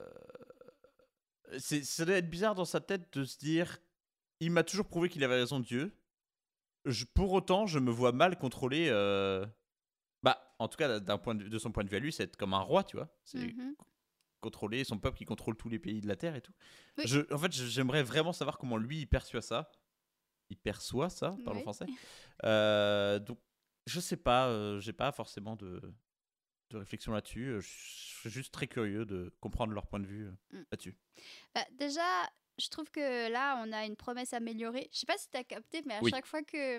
c'est- 1.60 1.84
ça 1.84 2.06
doit 2.06 2.16
être 2.16 2.30
bizarre 2.30 2.56
dans 2.56 2.66
sa 2.66 2.80
tête 2.82 3.14
de 3.18 3.24
se 3.24 3.38
dire 3.38 3.78
il 4.40 4.52
m'a 4.52 4.64
toujours 4.64 4.88
prouvé 4.88 5.10
qu'il 5.10 5.24
avait 5.24 5.36
raison, 5.36 5.60
Dieu. 5.60 5.92
Je, 6.86 7.06
pour 7.06 7.32
autant, 7.34 7.66
je 7.68 7.80
me 7.80 7.92
vois 7.92 8.12
mal 8.12 8.38
contrôler. 8.38 8.88
euh, 8.90 9.46
bah, 10.24 10.54
en 10.60 10.68
tout 10.68 10.78
cas, 10.78 11.00
d'un 11.00 11.18
point 11.18 11.36
de, 11.36 11.58
son 11.58 11.72
point 11.72 11.84
de 11.84 11.90
vue 11.90 11.98
à 11.98 12.00
lui, 12.00 12.12
c'est 12.12 12.24
être 12.24 12.38
comme 12.38 12.54
un 12.54 12.60
roi, 12.62 12.84
tu 12.84 12.98
vois. 12.98 13.10
C'est 13.24 13.54
Mhm. 13.54 13.76
contrôler 14.42 14.84
son 14.86 14.98
peuple 14.98 15.18
qui 15.18 15.26
contrôle 15.26 15.56
tous 15.58 15.68
les 15.70 15.80
pays 15.80 16.00
de 16.02 16.08
la 16.08 16.16
terre 16.16 16.36
et 16.36 16.42
tout. 16.42 16.54
Oui. 16.98 17.04
Je, 17.08 17.34
en 17.34 17.38
fait, 17.38 17.52
je- 17.54 17.66
j'aimerais 17.66 18.04
vraiment 18.04 18.32
savoir 18.34 18.58
comment 18.58 18.78
lui 18.78 19.00
il 19.00 19.08
perçoit 19.08 19.42
ça. 19.42 19.70
Il 20.50 20.58
perçoit 20.58 21.10
ça, 21.10 21.36
parle 21.44 21.58
Oui. 21.58 21.64
français. 21.64 21.86
Euh, 22.46 23.20
donc, 23.20 23.40
je 23.86 24.00
sais 24.00 24.18
pas, 24.18 24.48
euh, 24.48 24.80
j'ai 24.80 24.94
pas 24.94 25.12
forcément 25.12 25.56
de, 25.56 25.82
de 26.70 26.78
réflexion 26.78 27.12
là-dessus. 27.12 27.48
Euh, 27.48 27.62
Je 27.62 27.68
suis 27.68 28.30
juste 28.30 28.54
très 28.54 28.68
curieux 28.68 29.06
de 29.06 29.34
comprendre 29.40 29.74
leur 29.74 29.88
point 29.88 30.00
de 30.00 30.06
vue 30.08 30.28
euh, 30.28 30.58
Mm. 30.60 30.66
là-dessus. 30.72 30.96
Bah, 31.56 31.66
déjà, 31.72 32.02
je 32.58 32.68
trouve 32.70 32.90
que 32.92 33.30
là, 33.32 33.62
on 33.66 33.72
a 33.72 33.86
une 33.86 33.96
promesse 33.96 34.34
améliorée. 34.34 34.90
Je 34.94 35.00
sais 35.00 35.06
pas 35.06 35.18
si 35.18 35.30
tu 35.30 35.38
as 35.38 35.44
capté, 35.44 35.82
mais 35.86 35.96
à 35.96 36.00
Oui. 36.04 36.12
chaque 36.12 36.26
fois 36.26 36.42
que 36.44 36.78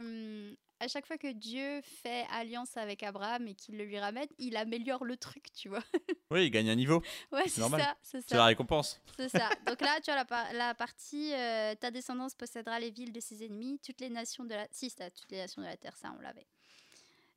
hum, 0.50 0.56
à 0.82 0.88
chaque 0.88 1.06
fois 1.06 1.18
que 1.18 1.30
Dieu 1.32 1.82
fait 1.82 2.24
alliance 2.30 2.74
avec 2.78 3.02
Abraham 3.02 3.46
et 3.48 3.54
qu'il 3.54 3.76
le 3.76 3.84
lui 3.84 3.98
ramène, 3.98 4.28
il 4.38 4.56
améliore 4.56 5.04
le 5.04 5.16
truc, 5.18 5.44
tu 5.54 5.68
vois. 5.68 5.82
Oui, 6.30 6.46
il 6.46 6.50
gagne 6.50 6.70
un 6.70 6.74
niveau, 6.76 7.02
Ouais, 7.32 7.48
c'est 7.48 7.60
normal. 7.60 7.80
ça, 8.02 8.20
c'est 8.22 8.34
la 8.36 8.46
récompense. 8.46 9.00
C'est 9.16 9.28
ça. 9.28 9.48
Donc 9.66 9.80
là, 9.80 9.96
tu 10.00 10.06
vois 10.06 10.14
la, 10.14 10.24
par- 10.24 10.52
la 10.52 10.74
partie 10.76 11.34
euh, 11.34 11.74
ta 11.74 11.90
descendance 11.90 12.34
possédera 12.36 12.78
les 12.78 12.90
villes 12.92 13.12
de 13.12 13.18
ses 13.20 13.44
ennemis, 13.44 13.80
toutes 13.84 14.00
les 14.00 14.08
nations 14.10 14.44
de 14.44 14.54
la 14.54 14.66
si, 14.70 14.90
toutes 14.94 15.30
les 15.32 15.38
nations 15.38 15.60
de 15.60 15.66
la 15.66 15.76
terre, 15.76 15.96
ça 15.96 16.14
on 16.16 16.20
l'avait. 16.22 16.46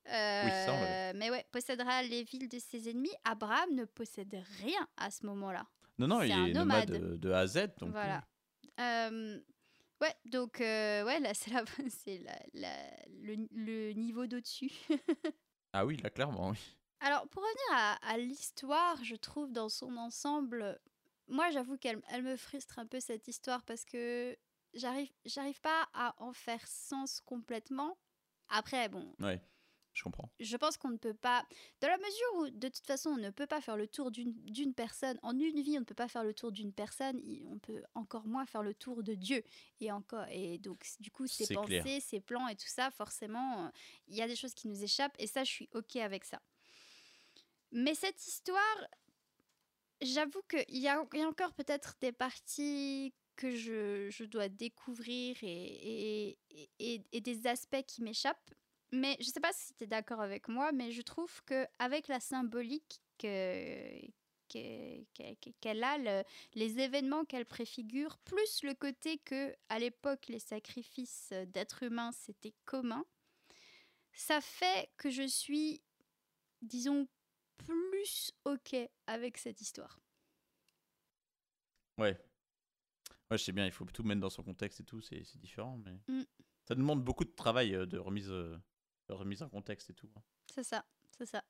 Ça, 0.06 0.74
on 0.74 0.82
l'avait. 0.82 1.12
Euh, 1.14 1.14
mais 1.16 1.30
ouais, 1.32 1.46
possédera 1.52 2.04
les 2.04 2.24
villes 2.24 2.50
de 2.50 2.60
ses 2.60 2.90
ennemis. 2.90 3.14
Abraham 3.24 3.74
ne 3.74 3.86
possède 3.86 4.36
rien 4.62 4.88
à 4.98 5.10
ce 5.12 5.26
moment-là. 5.26 5.66
Non, 6.00 6.08
non, 6.08 6.22
il 6.24 6.32
un 6.32 6.46
est 6.48 6.54
nomade, 6.54 6.90
nomade. 6.92 7.20
de 7.20 7.32
A 7.32 7.40
à 7.40 7.48
Z. 7.48 7.68
Donc, 7.78 7.92
Voilà. 7.92 8.24
Euh, 8.80 9.40
ouais, 10.02 10.16
donc 10.26 10.60
euh, 10.62 11.04
ouais, 11.06 11.20
là 11.20 11.34
c'est 11.34 11.52
la, 11.52 11.64
c'est 11.90 12.18
la, 12.20 12.40
la- 12.54 13.06
le, 13.22 13.48
le 13.52 13.94
niveau 13.94 14.26
d'au-dessus. 14.26 14.72
Ah 15.74 15.86
oui, 15.86 15.98
là, 15.98 16.10
clairement, 16.10 16.50
oui. 16.50 16.58
Alors 17.00 17.28
pour 17.28 17.44
revenir 17.44 17.78
à, 17.78 17.94
à 18.14 18.18
l'histoire, 18.18 18.98
je 19.04 19.16
trouve 19.16 19.52
dans 19.52 19.70
son 19.70 19.98
ensemble, 19.98 20.80
moi 21.28 21.50
j'avoue 21.52 21.78
qu'elle 21.78 22.02
elle 22.10 22.24
me 22.24 22.38
frustre 22.38 22.80
un 22.80 22.86
peu 22.86 23.00
cette 23.00 23.28
histoire 23.28 23.62
parce 23.64 23.84
que 23.86 24.38
j'arrive 24.74 25.12
j'arrive 25.26 25.60
pas 25.62 25.88
à 25.94 26.16
en 26.18 26.32
faire 26.34 26.66
sens 26.66 27.22
complètement. 27.26 27.98
Après 28.50 28.88
bon, 28.90 29.14
Ouais, 29.20 29.42
je 29.94 30.04
comprends. 30.04 30.30
je 30.40 30.58
pense 30.58 30.78
qu'on 30.78 30.90
ne 30.90 30.98
peut 30.98 31.14
pas, 31.14 31.46
dans 31.82 31.88
la 31.88 31.98
mesure 31.98 32.34
où 32.38 32.50
de 32.50 32.68
toute 32.68 32.86
façon 32.86 33.12
on 33.12 33.18
ne 33.18 33.30
peut 33.30 33.46
pas 33.48 33.62
faire 33.62 33.78
le 33.78 33.88
tour 33.88 34.12
d'une 34.12 34.74
personne, 34.74 35.20
en 35.22 35.38
une 35.38 35.62
vie 35.62 35.78
on 35.78 35.82
ne 35.82 35.86
peut 35.86 35.94
pas 35.96 36.08
faire 36.08 36.24
le 36.24 36.34
tour 36.34 36.52
d'une 36.52 36.74
personne, 36.74 37.22
on 37.48 37.60
peut 37.60 37.84
encore 37.94 38.26
moins 38.28 38.46
faire 38.46 38.64
le 38.64 38.74
tour 38.74 39.04
de 39.04 39.14
Dieu. 39.14 39.44
Et 39.80 39.92
encore, 39.92 40.26
et 40.30 40.58
donc 40.58 40.86
du 41.00 41.12
coup 41.12 41.28
ses 41.28 41.46
pensées, 41.54 41.82
clair. 41.82 42.02
ses 42.02 42.20
plans 42.22 42.48
et 42.48 42.56
tout 42.56 42.68
ça, 42.68 42.90
forcément, 42.92 43.66
euh, 43.66 43.70
il 44.08 44.16
y 44.16 44.22
a 44.22 44.28
des 44.28 44.36
choses 44.36 44.54
qui 44.54 44.68
nous 44.68 44.84
échappent 44.84 45.16
et 45.20 45.28
ça 45.28 45.44
je 45.44 45.52
suis 45.52 45.70
ok 45.74 45.96
avec 45.98 46.26
ça. 46.26 46.42
Mais 47.72 47.96
cette 47.96 48.26
histoire, 48.28 48.88
j'avoue 50.02 50.42
qu'il 50.50 50.80
y 50.80 50.88
a, 50.88 51.04
y 51.14 51.22
a 51.22 51.28
encore 51.28 51.54
peut-être 51.54 51.96
des 52.02 52.12
parties 52.12 53.14
que 53.36 53.56
je, 53.56 54.10
je 54.12 54.26
dois 54.26 54.48
découvrir 54.48 55.36
et- 55.42 56.38
et- 56.80 57.02
et 57.12 57.22
des 57.22 57.48
aspects 57.48 57.84
qui 57.88 58.04
m'échappent. 58.04 58.54
Mais 58.94 59.18
je 59.20 59.26
sais 59.26 59.40
pas 59.40 59.52
si 59.54 59.74
tu 59.74 59.86
es 59.86 59.88
d'accord 59.88 60.22
avec 60.22 60.48
moi, 60.48 60.72
mais 60.72 60.92
je 60.92 61.02
trouve 61.02 61.44
que 61.46 61.66
avec 61.80 62.08
la 62.08 62.20
symbolique 62.20 63.02
que 63.18 64.00
que- 64.50 65.04
que- 65.16 65.50
qu'elle 65.62 65.84
a, 65.84 65.98
le- 65.98 66.24
les 66.54 66.80
événements 66.80 67.26
qu'elle 67.26 67.46
préfigure, 67.48 68.20
plus 68.20 68.62
le 68.62 68.76
côté 68.76 69.18
que 69.18 69.56
à 69.70 69.80
l'époque 69.80 70.28
les 70.28 70.38
sacrifices 70.38 71.34
d'êtres 71.48 71.82
humains 71.82 72.12
c'était 72.12 72.54
commun, 72.66 73.04
ça 74.14 74.42
fait 74.42 74.92
que 74.98 75.10
je 75.10 75.26
suis, 75.28 75.82
disons, 76.62 77.08
plus 77.58 78.32
ok 78.46 78.76
avec 79.08 79.40
cette 79.40 79.60
histoire. 79.60 80.00
Ouais. 81.98 82.16
Ouais, 83.32 83.38
je 83.40 83.44
sais 83.44 83.52
bien, 83.54 83.66
il 83.66 83.72
faut 83.72 83.86
tout 83.86 84.04
mettre 84.04 84.22
dans 84.22 84.30
son 84.30 84.44
contexte 84.44 84.82
et 84.82 84.84
tout, 84.84 85.02
c'est 85.02 85.24
différent, 85.40 85.80
mais 85.84 86.00
Mm. 86.08 86.24
ça 86.68 86.76
demande 86.76 87.04
beaucoup 87.04 87.26
de 87.26 87.32
travail 87.32 87.74
euh, 87.74 87.88
de 87.88 87.98
remise, 87.98 88.30
euh, 88.30 88.56
remise 89.10 89.42
en 89.42 89.50
contexte 89.50 89.90
et 89.90 89.94
tout. 89.94 90.10
C'est 90.54 90.64
ça, 90.64 90.86
c'est 91.18 91.26
ça. 91.26 91.44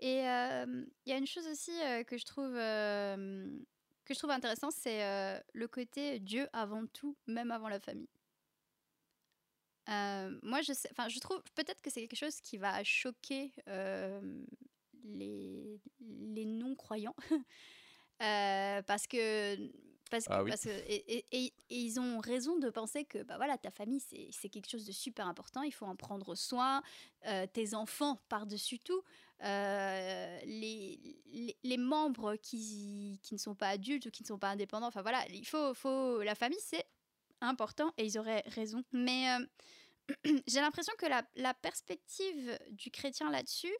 Et 0.00 0.28
euh, 0.28 0.84
il 1.04 1.10
y 1.10 1.12
a 1.12 1.18
une 1.18 1.26
chose 1.26 1.46
aussi 1.48 1.72
euh, 1.82 2.04
que 2.04 2.16
je 2.16 2.24
trouve 2.24 2.54
euh, 2.54 3.58
que 4.04 4.14
je 4.14 4.18
trouve 4.18 4.30
intéressant, 4.30 4.70
c'est 4.70 5.02
le 5.52 5.68
côté 5.68 6.18
Dieu 6.18 6.48
avant 6.54 6.86
tout, 6.86 7.16
même 7.26 7.50
avant 7.50 7.68
la 7.68 7.78
famille. 7.78 8.08
Moi, 9.86 10.62
je 10.62 10.72
sais, 10.72 10.90
je 11.08 11.20
trouve 11.20 11.42
peut-être 11.54 11.82
que 11.82 11.90
c'est 11.90 12.00
quelque 12.00 12.18
chose 12.18 12.40
qui 12.40 12.56
va 12.56 12.82
choquer 12.84 13.52
les, 15.04 15.80
non-croyants. 16.46 17.16
Parce 18.18 19.06
que 19.06 19.56
parce 20.10 20.26
que, 20.26 20.32
Ah 20.32 20.42
oui. 20.42 20.50
parce 20.50 20.62
que 20.62 20.68
et, 20.70 21.18
et- 21.18 21.26
et- 21.32 21.52
et 21.70 21.76
ils 21.80 21.98
ont 22.00 22.18
raison 22.20 22.58
de 22.58 22.70
penser 22.70 23.04
que 23.04 23.22
bah 23.22 23.36
voilà 23.36 23.58
ta 23.58 23.70
famille 23.70 24.00
c'est 24.00 24.28
c'est 24.32 24.48
quelque 24.48 24.68
chose 24.68 24.86
de 24.86 24.92
super 24.92 25.26
important 25.26 25.62
il 25.62 25.72
faut 25.72 25.86
en 25.86 25.96
prendre 25.96 26.34
soin 26.34 26.82
euh, 27.26 27.46
tes 27.46 27.74
enfants 27.74 28.16
par-dessus 28.28 28.78
tout 28.78 29.02
euh, 29.44 30.38
les, 30.44 30.98
les, 31.26 31.56
les 31.62 31.76
membres 31.76 32.36
qui, 32.36 33.20
qui 33.22 33.34
ne 33.34 33.38
sont 33.38 33.54
pas 33.54 33.68
adultes 33.68 34.06
ou 34.06 34.10
qui 34.10 34.22
ne 34.24 34.28
sont 34.28 34.38
pas 34.38 34.48
indépendants 34.50 34.88
enfin 34.88 35.02
voilà 35.02 35.24
il 35.30 35.46
faut 35.46 35.74
faut 35.74 36.22
la 36.22 36.34
famille 36.34 36.58
c'est 36.60 36.86
important 37.40 37.92
et 37.98 38.04
ils 38.04 38.18
auraient 38.18 38.42
raison 38.46 38.82
mais 38.92 39.30
euh, 39.30 39.46
j'ai 40.46 40.60
l'impression 40.60 40.92
que 40.98 41.06
la, 41.06 41.22
la 41.36 41.54
perspective 41.54 42.58
du 42.70 42.90
chrétien 42.90 43.30
là-dessus 43.30 43.74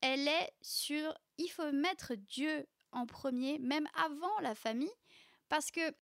elle 0.00 0.26
est 0.28 0.52
sur 0.60 1.14
il 1.38 1.48
faut 1.48 1.70
mettre 1.72 2.14
Dieu 2.14 2.66
en 2.94 3.06
premier, 3.06 3.58
même 3.58 3.88
avant 3.94 4.38
la 4.42 4.54
famille, 4.54 4.92
parce 5.52 5.70
que 5.70 5.94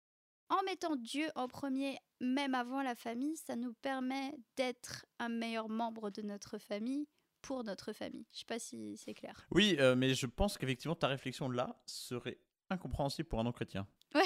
en 0.49 0.61
mettant 0.63 0.95
Dieu 0.95 1.27
en 1.33 1.47
premier, 1.47 1.97
même 2.19 2.53
avant 2.53 2.83
la 2.83 2.93
famille, 2.93 3.35
ça 3.35 3.55
nous 3.55 3.73
permet 3.73 4.31
d'être 4.57 5.07
un 5.17 5.29
meilleur 5.29 5.69
membre 5.69 6.11
de 6.11 6.21
notre 6.21 6.59
famille 6.59 7.07
pour 7.41 7.63
notre 7.63 7.91
famille. 7.91 8.27
Je 8.31 8.39
sais 8.39 8.45
pas 8.45 8.59
si 8.59 8.95
c'est 8.97 9.15
clair. 9.15 9.47
Oui, 9.49 9.75
euh, 9.79 9.95
mais 9.95 10.13
je 10.13 10.27
pense 10.27 10.55
qu'effectivement, 10.55 10.93
ta 10.93 11.07
réflexion 11.07 11.49
là 11.49 11.81
serait 11.87 12.37
incompréhensible 12.69 13.27
pour 13.27 13.39
un 13.39 13.43
non-chrétien. 13.43 13.87
Ouais, 14.13 14.21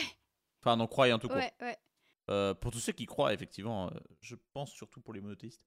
Enfin, 0.59 0.73
un 0.73 0.77
non-croyant 0.77 1.19
tout 1.19 1.29
court. 1.29 1.37
ouais, 1.37 1.53
ouais. 1.61 1.77
Euh, 2.29 2.53
pour 2.53 2.71
tous 2.71 2.79
ceux 2.79 2.91
qui 2.91 3.05
croient, 3.05 3.33
effectivement, 3.33 3.87
euh, 3.87 3.99
je 4.19 4.35
pense 4.51 4.71
surtout 4.71 4.99
pour 4.99 5.13
les 5.13 5.21
monothéistes, 5.21 5.65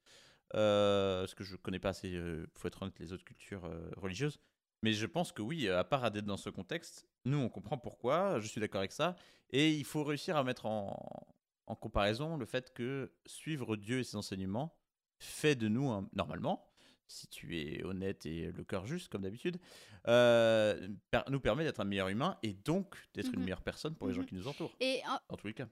parce 0.51 1.35
que 1.35 1.45
je 1.45 1.57
connais 1.57 1.79
pas 1.79 1.90
assez, 1.90 2.14
euh, 2.14 2.47
faut 2.55 2.69
être 2.69 2.83
honnête, 2.83 2.99
les 2.99 3.14
autres 3.14 3.25
cultures 3.25 3.71
religieuses. 3.97 4.38
Mais 4.87 4.92
je 4.92 5.07
pense 5.07 5.33
que 5.33 5.42
oui, 5.42 5.68
à 5.68 5.83
part 5.83 6.05
à 6.05 6.11
d'être 6.11 6.27
dans 6.27 6.37
ce 6.37 6.49
contexte, 6.49 7.09
nous 7.25 7.38
on 7.38 7.49
comprend 7.49 7.77
pourquoi, 7.77 8.38
je 8.38 8.46
suis 8.46 8.61
d'accord 8.61 8.79
avec 8.79 8.92
ça, 8.92 9.16
et 9.51 9.72
il 9.75 9.85
faut 9.85 10.05
réussir 10.05 10.37
à 10.37 10.44
mettre 10.44 10.64
en, 10.66 11.27
en 11.66 11.75
comparaison 11.75 12.37
le 12.37 12.46
fait 12.46 12.72
que 12.72 13.12
suivre 13.27 13.75
Dieu 13.75 13.99
et 13.99 14.05
ses 14.05 14.16
enseignements 14.16 14.79
fait 15.18 15.57
de 15.57 15.66
nous, 15.66 15.88
un- 15.90 16.09
normalement, 16.12 16.70
si 17.09 17.27
tu 17.27 17.59
es 17.59 17.83
honnête 17.83 18.27
et 18.27 18.53
le 18.53 18.62
cœur 18.62 18.87
juste 18.87 19.09
comme 19.09 19.22
d'habitude, 19.22 19.59
euh, 20.07 20.88
per- 21.11 21.22
nous 21.31 21.40
permet 21.40 21.64
d'être 21.64 21.81
un 21.81 21.85
meilleur 21.85 22.07
humain 22.07 22.38
et 22.44 22.53
donc 22.53 22.94
d'être 23.14 23.33
une 23.33 23.40
Mhm. 23.40 23.44
meilleure 23.46 23.62
personne 23.62 23.96
pour 23.96 24.07
les 24.07 24.14
gens 24.14 24.20
Mhm. 24.20 24.27
qui 24.29 24.35
nous 24.37 24.46
entourent 24.46 24.77
Et 24.79 25.01
en- 25.09 25.18
dans 25.31 25.37
tous 25.37 25.49
les 25.49 25.55
cas. 25.55 25.66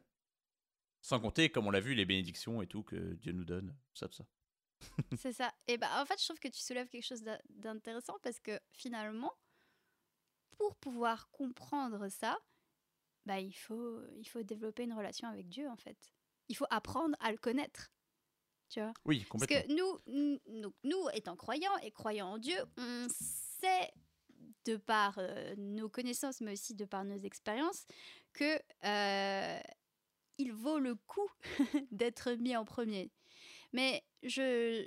Sans 1.03 1.20
compter, 1.20 1.50
comme 1.50 1.68
on 1.68 1.70
l'a 1.70 1.79
vu, 1.79 1.94
les 1.94 2.05
bénédictions 2.05 2.62
et 2.62 2.66
tout 2.66 2.83
que 2.83 2.96
Dieu 3.14 3.31
nous 3.31 3.44
donne, 3.44 3.77
ça, 3.92 4.09
ça. 4.11 4.24
C'est 5.16 5.32
ça. 5.32 5.52
Et 5.66 5.78
bah 5.78 6.00
en 6.00 6.06
fait, 6.06 6.18
je 6.20 6.24
trouve 6.24 6.38
que 6.38 6.48
tu 6.48 6.60
soulèves 6.60 6.88
quelque 6.88 7.04
chose 7.06 7.22
d'in- 7.22 7.40
d'intéressant 7.50 8.16
parce 8.22 8.38
que 8.40 8.58
finalement, 8.72 9.32
pour 10.58 10.76
pouvoir 10.76 11.30
comprendre 11.30 12.08
ça, 12.08 12.38
bah, 13.26 13.40
il, 13.40 13.52
faut, 13.54 14.02
il 14.16 14.24
faut 14.28 14.42
développer 14.42 14.84
une 14.84 14.92
relation 14.92 15.28
avec 15.28 15.48
Dieu, 15.48 15.68
en 15.68 15.76
fait. 15.76 15.96
Il 16.48 16.56
faut 16.56 16.66
apprendre 16.70 17.16
à 17.20 17.32
le 17.32 17.38
connaître. 17.38 17.90
Tu 18.68 18.80
vois 18.80 18.92
Oui, 19.04 19.20
Parce 19.20 19.46
complètement. 19.46 19.62
que 19.68 19.72
nous, 19.74 20.00
nous, 20.06 20.40
nous- 20.60 20.74
nous, 20.84 21.08
étant 21.14 21.37
croyants 21.37 21.76
et 21.78 21.90
croyants 21.90 22.32
en 22.34 22.38
Dieu, 22.38 22.56
on 22.76 23.06
sait, 23.10 23.90
de 24.66 24.76
par 24.76 25.14
euh, 25.18 25.54
nos 25.56 25.88
connaissances, 25.88 26.40
mais 26.40 26.52
aussi 26.52 26.74
de 26.74 26.84
par 26.84 27.04
nos 27.04 27.16
expériences, 27.18 27.87
que 28.32 28.58
euh, 28.84 29.60
il 30.38 30.52
vaut 30.52 30.78
le 30.78 30.94
coup 30.94 31.28
d'être 31.90 32.32
mis 32.32 32.56
en 32.56 32.64
premier. 32.64 33.10
Mais 33.74 34.02
je. 34.22 34.87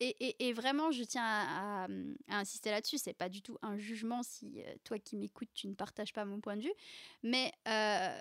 Et, 0.00 0.16
et- 0.28 0.48
et 0.48 0.52
vraiment, 0.52 0.92
je 0.92 1.02
tiens 1.02 1.24
à, 1.24 1.84
à- 1.84 1.88
à 2.28 2.38
insister 2.38 2.70
là-dessus. 2.70 2.98
C'est 2.98 3.14
pas 3.14 3.28
du 3.28 3.42
tout 3.42 3.58
un 3.62 3.78
jugement 3.78 4.22
si 4.22 4.62
euh, 4.62 4.74
toi 4.84 4.98
qui 5.00 5.16
m'écoutes, 5.16 5.48
tu 5.54 5.66
ne 5.68 5.74
partages 5.74 6.12
pas 6.12 6.24
mon 6.24 6.40
point 6.40 6.56
de 6.56 6.62
vue. 6.62 6.72
Mais 7.24 7.52
euh, 7.66 8.20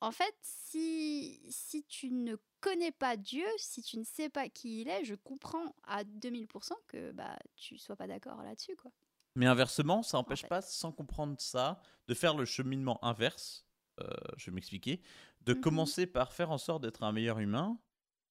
en 0.00 0.10
fait, 0.10 0.34
si, 0.40 1.42
si 1.50 1.84
tu 1.84 2.10
ne 2.10 2.36
connais 2.62 2.92
pas 2.92 3.18
Dieu, 3.18 3.44
si 3.58 3.82
tu 3.82 3.98
ne 3.98 4.04
sais 4.04 4.30
pas 4.30 4.48
qui 4.48 4.80
il 4.80 4.88
est, 4.88 5.04
je 5.04 5.14
comprends 5.14 5.74
à 5.84 6.02
2000% 6.04 6.74
que 6.88 7.12
bah, 7.12 7.38
tu 7.56 7.76
sois 7.76 7.94
pas 7.96 8.06
d'accord 8.06 8.42
là-dessus. 8.42 8.74
quoi. 8.76 8.90
Mais 9.36 9.46
inversement, 9.46 10.02
ça 10.02 10.16
n'empêche 10.16 10.42
fait. 10.42 10.48
pas, 10.48 10.62
sans 10.62 10.92
comprendre 10.92 11.38
ça, 11.38 11.82
de 12.08 12.14
faire 12.14 12.34
le 12.36 12.44
cheminement 12.46 13.02
inverse. 13.04 13.66
euh, 14.00 14.08
je 14.38 14.46
vais 14.46 14.54
m'expliquer. 14.54 15.02
De 15.42 15.52
Mhm. 15.52 15.60
commencer 15.60 16.06
par 16.06 16.32
faire 16.32 16.50
en 16.50 16.56
sorte 16.58 16.82
d'être 16.82 17.02
un 17.02 17.12
meilleur 17.12 17.38
humain 17.38 17.78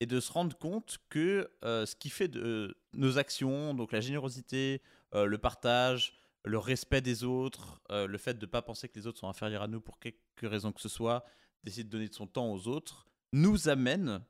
et 0.02 0.06
de 0.08 0.20
se 0.20 0.32
rendre 0.32 0.58
compte 0.58 0.98
que 1.10 1.50
euh, 1.64 1.86
ce 1.86 1.96
qui 1.96 2.10
fait 2.10 2.28
de 2.28 2.76
nos 2.94 3.18
actions, 3.18 3.74
donc 3.74 3.92
la 3.94 4.02
générosité, 4.02 4.82
euh, 5.14 5.26
le 5.26 5.38
partage, 5.38 6.14
le 6.44 6.58
respect 6.58 7.02
des 7.02 7.24
autres, 7.24 7.82
euh, 7.92 8.08
le 8.08 8.18
fait 8.18 8.34
de 8.34 8.46
ne 8.46 8.50
pas 8.52 8.62
penser 8.64 8.90
que 8.90 8.98
les 9.00 9.06
autres 9.08 9.20
sont 9.20 9.30
inférieurs 9.30 9.62
à 9.62 9.68
nous 9.68 9.80
pour 9.80 10.00
quelque 10.00 10.46
raison 10.48 10.72
que 10.72 10.82
ce 10.82 10.90
soit, 10.90 11.24
d'essayer 11.64 11.84
de 11.84 11.90
donner 11.90 12.08
de 12.10 12.14
son 12.16 12.26
temps 12.28 12.52
aux 12.52 12.68
autres, 12.68 13.06
nous 13.32 13.70
amène 13.70 14.24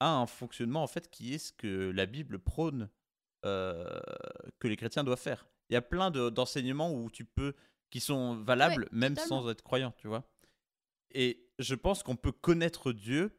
à 0.00 0.10
un 0.14 0.26
fonctionnement 0.26 0.82
en 0.82 0.86
fait 0.86 1.10
qui 1.10 1.34
est 1.34 1.38
ce 1.38 1.52
que 1.52 1.90
la 1.90 2.06
Bible 2.06 2.38
prône 2.38 2.88
euh, 3.44 4.00
que 4.60 4.68
les 4.68 4.76
chrétiens 4.76 5.02
doivent 5.04 5.20
faire. 5.20 5.46
Il 5.70 5.74
y 5.74 5.76
a 5.76 5.82
plein 5.82 6.10
de- 6.10 6.30
d'enseignements 6.30 6.92
où 6.94 7.10
tu 7.10 7.24
peux 7.24 7.54
qui 7.90 7.98
sont 8.00 8.36
valables 8.36 8.88
même 8.92 9.14
totalement. 9.14 9.42
sans 9.42 9.50
être 9.50 9.62
croyant, 9.62 9.92
tu 9.98 10.06
vois. 10.08 10.24
Et 11.10 11.48
je 11.58 11.74
pense 11.74 12.02
qu'on 12.02 12.16
peut 12.16 12.32
connaître 12.32 12.92
Dieu 12.92 13.36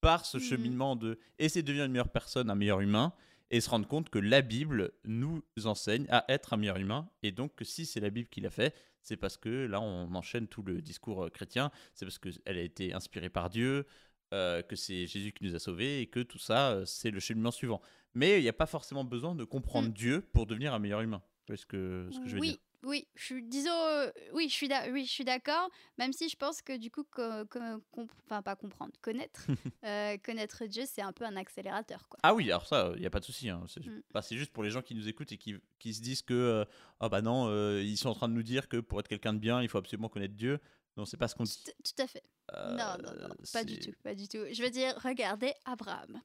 par 0.00 0.24
ce 0.26 0.38
Mhm. 0.38 0.42
cheminement 0.42 0.96
de 0.96 1.18
essayer 1.38 1.62
de 1.62 1.66
devenir 1.68 1.84
une 1.86 1.92
meilleure 1.92 2.08
personne, 2.10 2.50
un 2.50 2.54
meilleur 2.54 2.80
humain, 2.80 3.12
et 3.50 3.60
se 3.60 3.68
rendre 3.68 3.86
compte 3.88 4.10
que 4.10 4.18
la 4.18 4.42
Bible 4.42 4.92
nous 5.04 5.42
enseigne 5.64 6.06
à 6.08 6.24
être 6.28 6.52
un 6.52 6.56
meilleur 6.56 6.76
humain, 6.78 7.08
et 7.22 7.32
donc 7.32 7.54
que 7.56 7.64
si 7.64 7.84
c'est 7.84 8.00
la 8.00 8.10
Bible 8.10 8.28
qui 8.28 8.40
l'a 8.40 8.50
fait, 8.50 8.74
c'est 9.02 9.16
parce 9.16 9.36
que 9.36 9.66
là 9.66 9.80
on 9.80 10.14
enchaîne 10.14 10.46
tout 10.46 10.62
le 10.62 10.80
discours 10.82 11.24
euh, 11.24 11.28
chrétien, 11.30 11.70
c'est 11.94 12.04
parce 12.06 12.18
qu'elle 12.18 12.56
a 12.58 12.60
été 12.62 12.92
inspirée 12.94 13.30
par 13.30 13.50
Dieu, 13.50 13.86
euh, 14.32 14.62
que 14.62 14.76
c'est 14.76 15.06
Jésus 15.08 15.32
qui 15.32 15.44
nous 15.44 15.54
a 15.56 15.58
sauvés, 15.58 16.00
et 16.02 16.06
que 16.06 16.20
tout 16.20 16.38
ça, 16.38 16.70
euh, 16.70 16.84
c'est 16.84 17.10
le 17.10 17.18
cheminement 17.18 17.50
suivant. 17.50 17.80
Mais 18.14 18.38
il 18.38 18.42
n'y 18.42 18.48
a 18.48 18.52
pas 18.52 18.66
forcément 18.66 19.02
besoin 19.04 19.34
de 19.34 19.42
comprendre 19.44 19.88
Mm. 19.88 19.92
Dieu 19.92 20.20
pour 20.32 20.46
devenir 20.46 20.72
un 20.72 20.78
meilleur 20.78 21.00
humain. 21.00 21.22
Tu 21.46 21.52
vois 21.52 21.56
ce 21.56 21.66
que, 21.66 22.08
ce 22.12 22.20
que 22.20 22.28
je 22.28 22.34
veux 22.36 22.40
oui, 22.40 22.48
dire? 22.50 22.58
Oui, 22.82 23.06
je 23.14 23.24
suis, 23.24 23.42
disons, 23.42 23.70
euh, 23.72 24.10
oui, 24.32 24.48
je 24.48 24.54
suis, 24.54 24.68
oui, 24.92 25.04
je 25.04 25.10
suis 25.10 25.24
d'accord. 25.24 25.68
Même 25.98 26.12
si 26.12 26.28
je 26.28 26.36
pense 26.36 26.62
que 26.62 26.76
du 26.76 26.90
coup, 26.90 27.04
co- 27.04 27.44
co- 27.50 27.58
comp- 27.92 28.10
enfin 28.26 28.42
pas 28.42 28.56
comprendre, 28.56 28.92
connaître, 29.02 29.46
euh, 29.84 30.16
connaître 30.24 30.64
Dieu, 30.66 30.84
c'est 30.86 31.02
un 31.02 31.12
peu 31.12 31.24
un 31.24 31.36
accélérateur, 31.36 32.08
quoi. 32.08 32.18
Ah 32.22 32.34
oui, 32.34 32.44
alors 32.50 32.66
ça, 32.66 32.92
il 32.94 33.00
n'y 33.00 33.06
a 33.06 33.10
pas 33.10 33.20
de 33.20 33.24
souci. 33.24 33.48
hein. 33.48 33.62
C'est 33.68 33.84
Mm. 33.86 34.02
bah, 34.12 34.22
c'est 34.22 34.36
juste 34.36 34.52
pour 34.52 34.62
les 34.62 34.70
gens 34.70 34.82
qui 34.82 34.94
nous 34.94 35.08
écoutent 35.08 35.32
et 35.32 35.38
qui, 35.38 35.54
qui 35.78 35.92
se 35.94 36.00
disent 36.00 36.22
que, 36.22 36.34
euh, 36.34 36.64
ah 37.00 37.08
bah 37.08 37.22
non, 37.22 37.46
euh, 37.48 37.82
ils 37.82 37.96
sont 37.98 38.08
en 38.08 38.14
train 38.14 38.28
de 38.28 38.34
nous 38.34 38.42
dire 38.42 38.68
que 38.68 38.78
pour 38.78 39.00
être 39.00 39.08
quelqu'un 39.08 39.32
de 39.34 39.38
bien, 39.38 39.62
il 39.62 39.68
faut 39.68 39.78
absolument 39.78 40.08
connaître 40.08 40.34
Dieu. 40.34 40.58
Non, 40.96 41.04
c'est 41.04 41.16
pas 41.16 41.28
ce 41.28 41.34
qu'on 41.36 41.44
dit. 41.44 41.62
Tout, 41.64 41.70
tout 41.94 42.02
à 42.02 42.06
fait. 42.08 42.22
Non, 42.52 42.96
non, 43.00 43.12
non, 43.28 43.28
pas 43.52 43.62
du 43.62 43.78
tout, 43.78 43.92
pas 44.02 44.12
du 44.14 44.26
tout. 44.26 44.38
Je 44.52 44.60
veux 44.62 44.70
dire, 44.70 44.92
regardez 45.04 45.52
Abraham. 45.64 46.20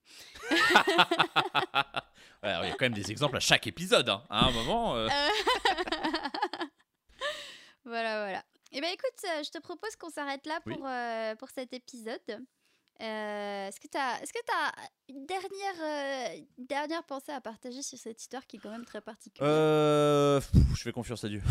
Alors, 2.42 2.66
il 2.66 2.70
y 2.70 2.72
a 2.72 2.76
quand 2.76 2.86
même 2.86 2.94
des 2.94 3.12
exemples 3.12 3.38
à 3.38 3.40
chaque 3.40 3.68
épisode. 3.68 4.10
hein. 4.10 4.24
À 4.30 4.48
un 4.48 4.52
moment. 4.52 4.96
voilà, 7.86 8.24
voilà. 8.24 8.44
Eh 8.72 8.82
bien, 8.82 8.90
écoute, 8.92 9.24
euh, 9.26 9.44
je 9.44 9.52
te 9.52 9.60
propose 9.60 9.96
qu'on 9.96 10.10
s'arrête 10.10 10.46
là 10.46 10.60
Oui. 10.66 10.76
pour, 10.76 10.86
euh, 10.88 11.36
pour 11.36 11.50
cet 11.50 11.72
épisode. 11.74 12.20
Euh, 13.02 13.68
Est-ce 13.68 13.80
que 13.80 13.88
tu 13.90 13.98
as, 13.98 14.22
est 14.22 15.12
une, 15.14 15.26
dernière, 15.26 15.82
euh, 15.82 16.42
dernière 16.58 17.04
pensée 17.04 17.32
à 17.34 17.42
partager 17.42 17.82
sur 17.82 17.98
cette 17.98 18.22
histoire 18.22 18.48
qui 18.48 18.56
est 18.56 18.60
quand 18.60 18.72
même 18.72 18.86
très 18.86 19.02
particulière? 19.02 19.50
Euh, 19.52 20.40
pff, 20.40 20.52
je 20.76 20.82
fais 20.82 20.92
confiance 20.94 21.24
à 21.24 21.28
Dieu. 21.30 21.42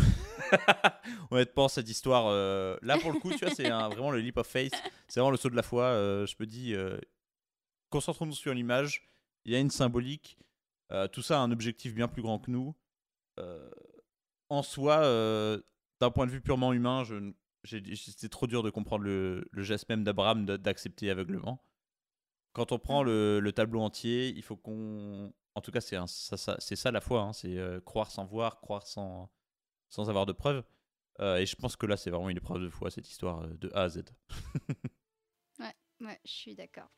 Honnêtement, 1.31 1.67
cette 1.67 1.87
histoire, 1.87 2.25
là 2.81 2.97
pour 2.97 3.11
le 3.11 3.19
coup, 3.19 3.31
tu 3.31 3.45
vois, 3.45 3.53
c'est 3.53 3.69
vraiment 3.69 4.11
le 4.11 4.19
leap 4.19 4.37
of 4.37 4.47
faith. 4.47 4.73
C'est 5.07 5.19
vraiment 5.19 5.31
le 5.31 5.37
saut 5.37 5.49
de 5.49 5.55
la 5.55 5.63
foi. 5.63 5.91
je 6.25 6.33
me 6.39 6.45
dis, 6.45 6.75
concentrons-nous 7.91 8.33
sur 8.33 8.53
l'image. 8.53 9.07
Il 9.45 9.53
y 9.53 9.55
a 9.55 9.59
une 9.59 9.69
symbolique. 9.71 10.37
tout 11.11 11.21
ça 11.21 11.37
a 11.37 11.41
un 11.41 11.51
objectif 11.51 11.93
bien 11.93 12.07
plus 12.07 12.23
grand 12.23 12.39
que 12.39 12.49
nous. 12.49 12.75
En 14.49 14.63
soi, 14.63 15.01
d'un 15.99 16.11
point 16.11 16.25
de 16.25 16.31
vue 16.31 16.41
purement 16.41 16.73
humain, 16.73 17.03
je, 17.03 17.31
c'était 17.63 18.29
trop 18.29 18.47
dur 18.47 18.63
de 18.63 18.69
comprendre 18.69 19.03
le, 19.03 19.47
le 19.51 19.63
geste 19.63 19.89
même 19.89 20.03
d'Abraham 20.03 20.45
d'accepter 20.45 21.09
aveuglement. 21.09 21.63
Quand 22.53 22.71
on 22.71 22.79
prend 22.79 23.03
le, 23.03 23.39
le 23.39 23.51
tableau 23.51 23.81
entier, 23.81 24.29
il 24.35 24.43
faut 24.43 24.55
qu'on. 24.55 25.33
En 25.55 25.61
tout 25.61 25.71
cas, 25.71 25.81
c'est 25.81 25.97
ça, 26.07 26.37
ça- 26.37 26.55
c'est 26.59 26.75
ça 26.75 26.91
la 26.91 27.01
foi. 27.01 27.21
hein, 27.21 27.33
c'est 27.33 27.57
euh, 27.57 27.79
croire 27.81 28.11
sans 28.11 28.25
voir, 28.25 28.59
croire 28.61 28.87
sans, 28.87 29.29
sans 29.89 30.09
avoir 30.09 30.25
de 30.25 30.33
preuves. 30.33 30.63
Euh, 31.21 31.37
et 31.37 31.45
je 31.45 31.55
pense 31.55 31.75
que 31.75 31.85
là, 31.85 31.97
c'est 31.97 32.09
vraiment 32.11 32.29
une 32.29 32.37
épreuve 32.37 32.61
de 32.61 32.69
foi, 32.69 32.91
cette 32.91 33.09
histoire 33.09 33.41
euh, 33.43 33.53
de 33.59 33.71
A 33.73 33.83
à 33.83 33.89
Z. 33.89 34.03
Ouais, 36.01 36.19
je 36.25 36.31
suis 36.31 36.55
d'accord. 36.55 36.89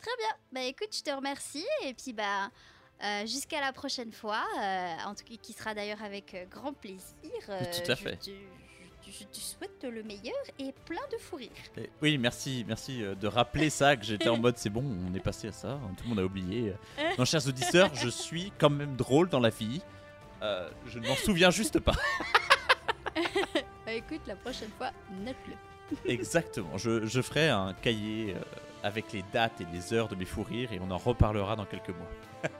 Très 0.00 0.10
bien. 0.18 0.34
Bah 0.52 0.62
écoute, 0.64 0.88
je 0.92 1.02
te 1.02 1.10
remercie 1.10 1.64
et 1.84 1.94
puis 1.94 2.12
bah 2.12 2.50
euh, 3.02 3.26
jusqu'à 3.26 3.60
la 3.60 3.72
prochaine 3.72 4.12
fois, 4.12 4.42
euh, 4.58 4.94
en 5.06 5.14
tout 5.14 5.24
cas 5.24 5.34
qui 5.40 5.52
sera 5.52 5.74
d'ailleurs 5.74 6.02
avec 6.02 6.34
euh, 6.34 6.44
grand 6.50 6.72
plaisir. 6.72 7.04
Tout 7.46 7.90
à 7.92 7.96
fait. 7.96 8.18
je, 8.26 9.10
je 9.10 9.24
te 9.24 9.36
souhaite 9.38 9.82
le 9.84 10.02
meilleur 10.02 10.34
et 10.58 10.72
plein 10.84 11.00
de 11.12 11.16
fou 11.18 11.36
rire. 11.36 11.50
Et- 11.76 11.90
oui, 12.02 12.18
merci, 12.18 12.64
merci 12.68 13.00
de 13.02 13.26
rappeler 13.26 13.70
ça, 13.70 13.96
que 13.96 14.04
j'étais 14.04 14.28
en 14.28 14.36
mode 14.38 14.56
c'est 14.58 14.70
bon, 14.70 14.84
on 15.10 15.14
est 15.14 15.20
passé 15.20 15.48
à 15.48 15.52
ça, 15.52 15.70
hein, 15.72 15.80
tout 15.96 16.04
le 16.04 16.10
monde 16.10 16.20
a 16.20 16.24
oublié. 16.24 16.74
Non, 17.18 17.24
chers 17.24 17.46
auditeurs, 17.46 17.94
je 17.94 18.08
suis 18.08 18.52
quand 18.58 18.70
même 18.70 18.96
drôle 18.96 19.28
dans 19.28 19.40
la 19.40 19.50
vie. 19.50 19.80
Je 20.86 20.98
ne 20.98 21.08
m'en 21.08 21.16
souviens 21.16 21.50
juste 21.50 21.80
pas. 21.80 21.94
Bah 23.86 23.92
écoute, 23.92 24.20
la 24.26 24.36
prochaine 24.36 24.70
fois, 24.78 24.90
note-le. 25.24 25.54
Exactement, 26.06 26.76
je, 26.78 27.06
je 27.06 27.20
ferai 27.22 27.48
un 27.48 27.74
cahier 27.74 28.34
euh, 28.36 28.40
avec 28.82 29.12
les 29.12 29.24
dates 29.32 29.60
et 29.60 29.66
les 29.72 29.92
heures 29.92 30.08
de 30.08 30.14
mes 30.14 30.24
fous 30.24 30.42
rires 30.42 30.72
et 30.72 30.80
on 30.80 30.90
en 30.90 30.98
reparlera 30.98 31.56
dans 31.56 31.64
quelques 31.66 31.90
mois. 31.90 32.08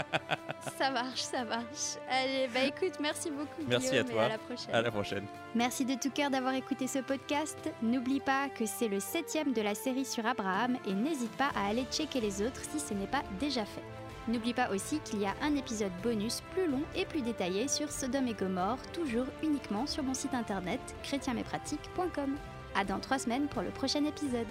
Ça 0.76 0.90
marche, 0.90 1.22
ça 1.22 1.42
marche. 1.44 1.96
Allez, 2.10 2.46
bah 2.52 2.60
écoute, 2.64 2.98
merci 3.00 3.30
beaucoup. 3.30 3.62
Merci 3.66 3.90
Guillaume, 3.90 4.06
à 4.06 4.10
et 4.10 4.12
toi. 4.12 4.22
à 4.24 4.28
la 4.28 4.38
prochaine. 4.38 4.74
À 4.74 4.82
la 4.82 4.90
prochaine. 4.90 5.24
Merci 5.54 5.84
de 5.86 5.94
tout 5.94 6.10
cœur 6.10 6.28
d'avoir 6.30 6.52
écouté 6.54 6.86
ce 6.86 6.98
podcast. 6.98 7.56
N'oublie 7.82 8.20
pas 8.20 8.50
que 8.50 8.66
c'est 8.66 8.88
le 8.88 9.00
septième 9.00 9.54
de 9.54 9.62
la 9.62 9.74
série 9.74 10.04
sur 10.04 10.26
Abraham 10.26 10.76
et 10.86 10.92
n'hésite 10.92 11.34
pas 11.36 11.50
à 11.56 11.68
aller 11.70 11.84
checker 11.90 12.20
les 12.20 12.42
autres 12.42 12.60
si 12.70 12.78
ce 12.78 12.92
n'est 12.92 13.06
pas 13.06 13.22
déjà 13.38 13.64
fait. 13.64 13.82
N'oublie 14.28 14.52
pas 14.52 14.68
aussi 14.70 15.00
qu'il 15.00 15.20
y 15.22 15.26
a 15.26 15.34
un 15.42 15.56
épisode 15.56 15.92
bonus 16.02 16.42
plus 16.52 16.66
long 16.70 16.82
et 16.94 17.06
plus 17.06 17.22
détaillé 17.22 17.66
sur 17.66 17.90
Sodome 17.90 18.28
et 18.28 18.34
Gomorre, 18.34 18.78
toujours 18.92 19.26
uniquement 19.42 19.86
sur 19.86 20.02
mon 20.02 20.12
site 20.14 20.34
internet 20.34 20.80
chrétienmespratiques.com. 21.04 22.36
À 22.74 22.84
dans 22.84 23.00
trois 23.00 23.18
semaines 23.18 23.48
pour 23.48 23.62
le 23.62 23.70
prochain 23.70 24.04
épisode. 24.04 24.46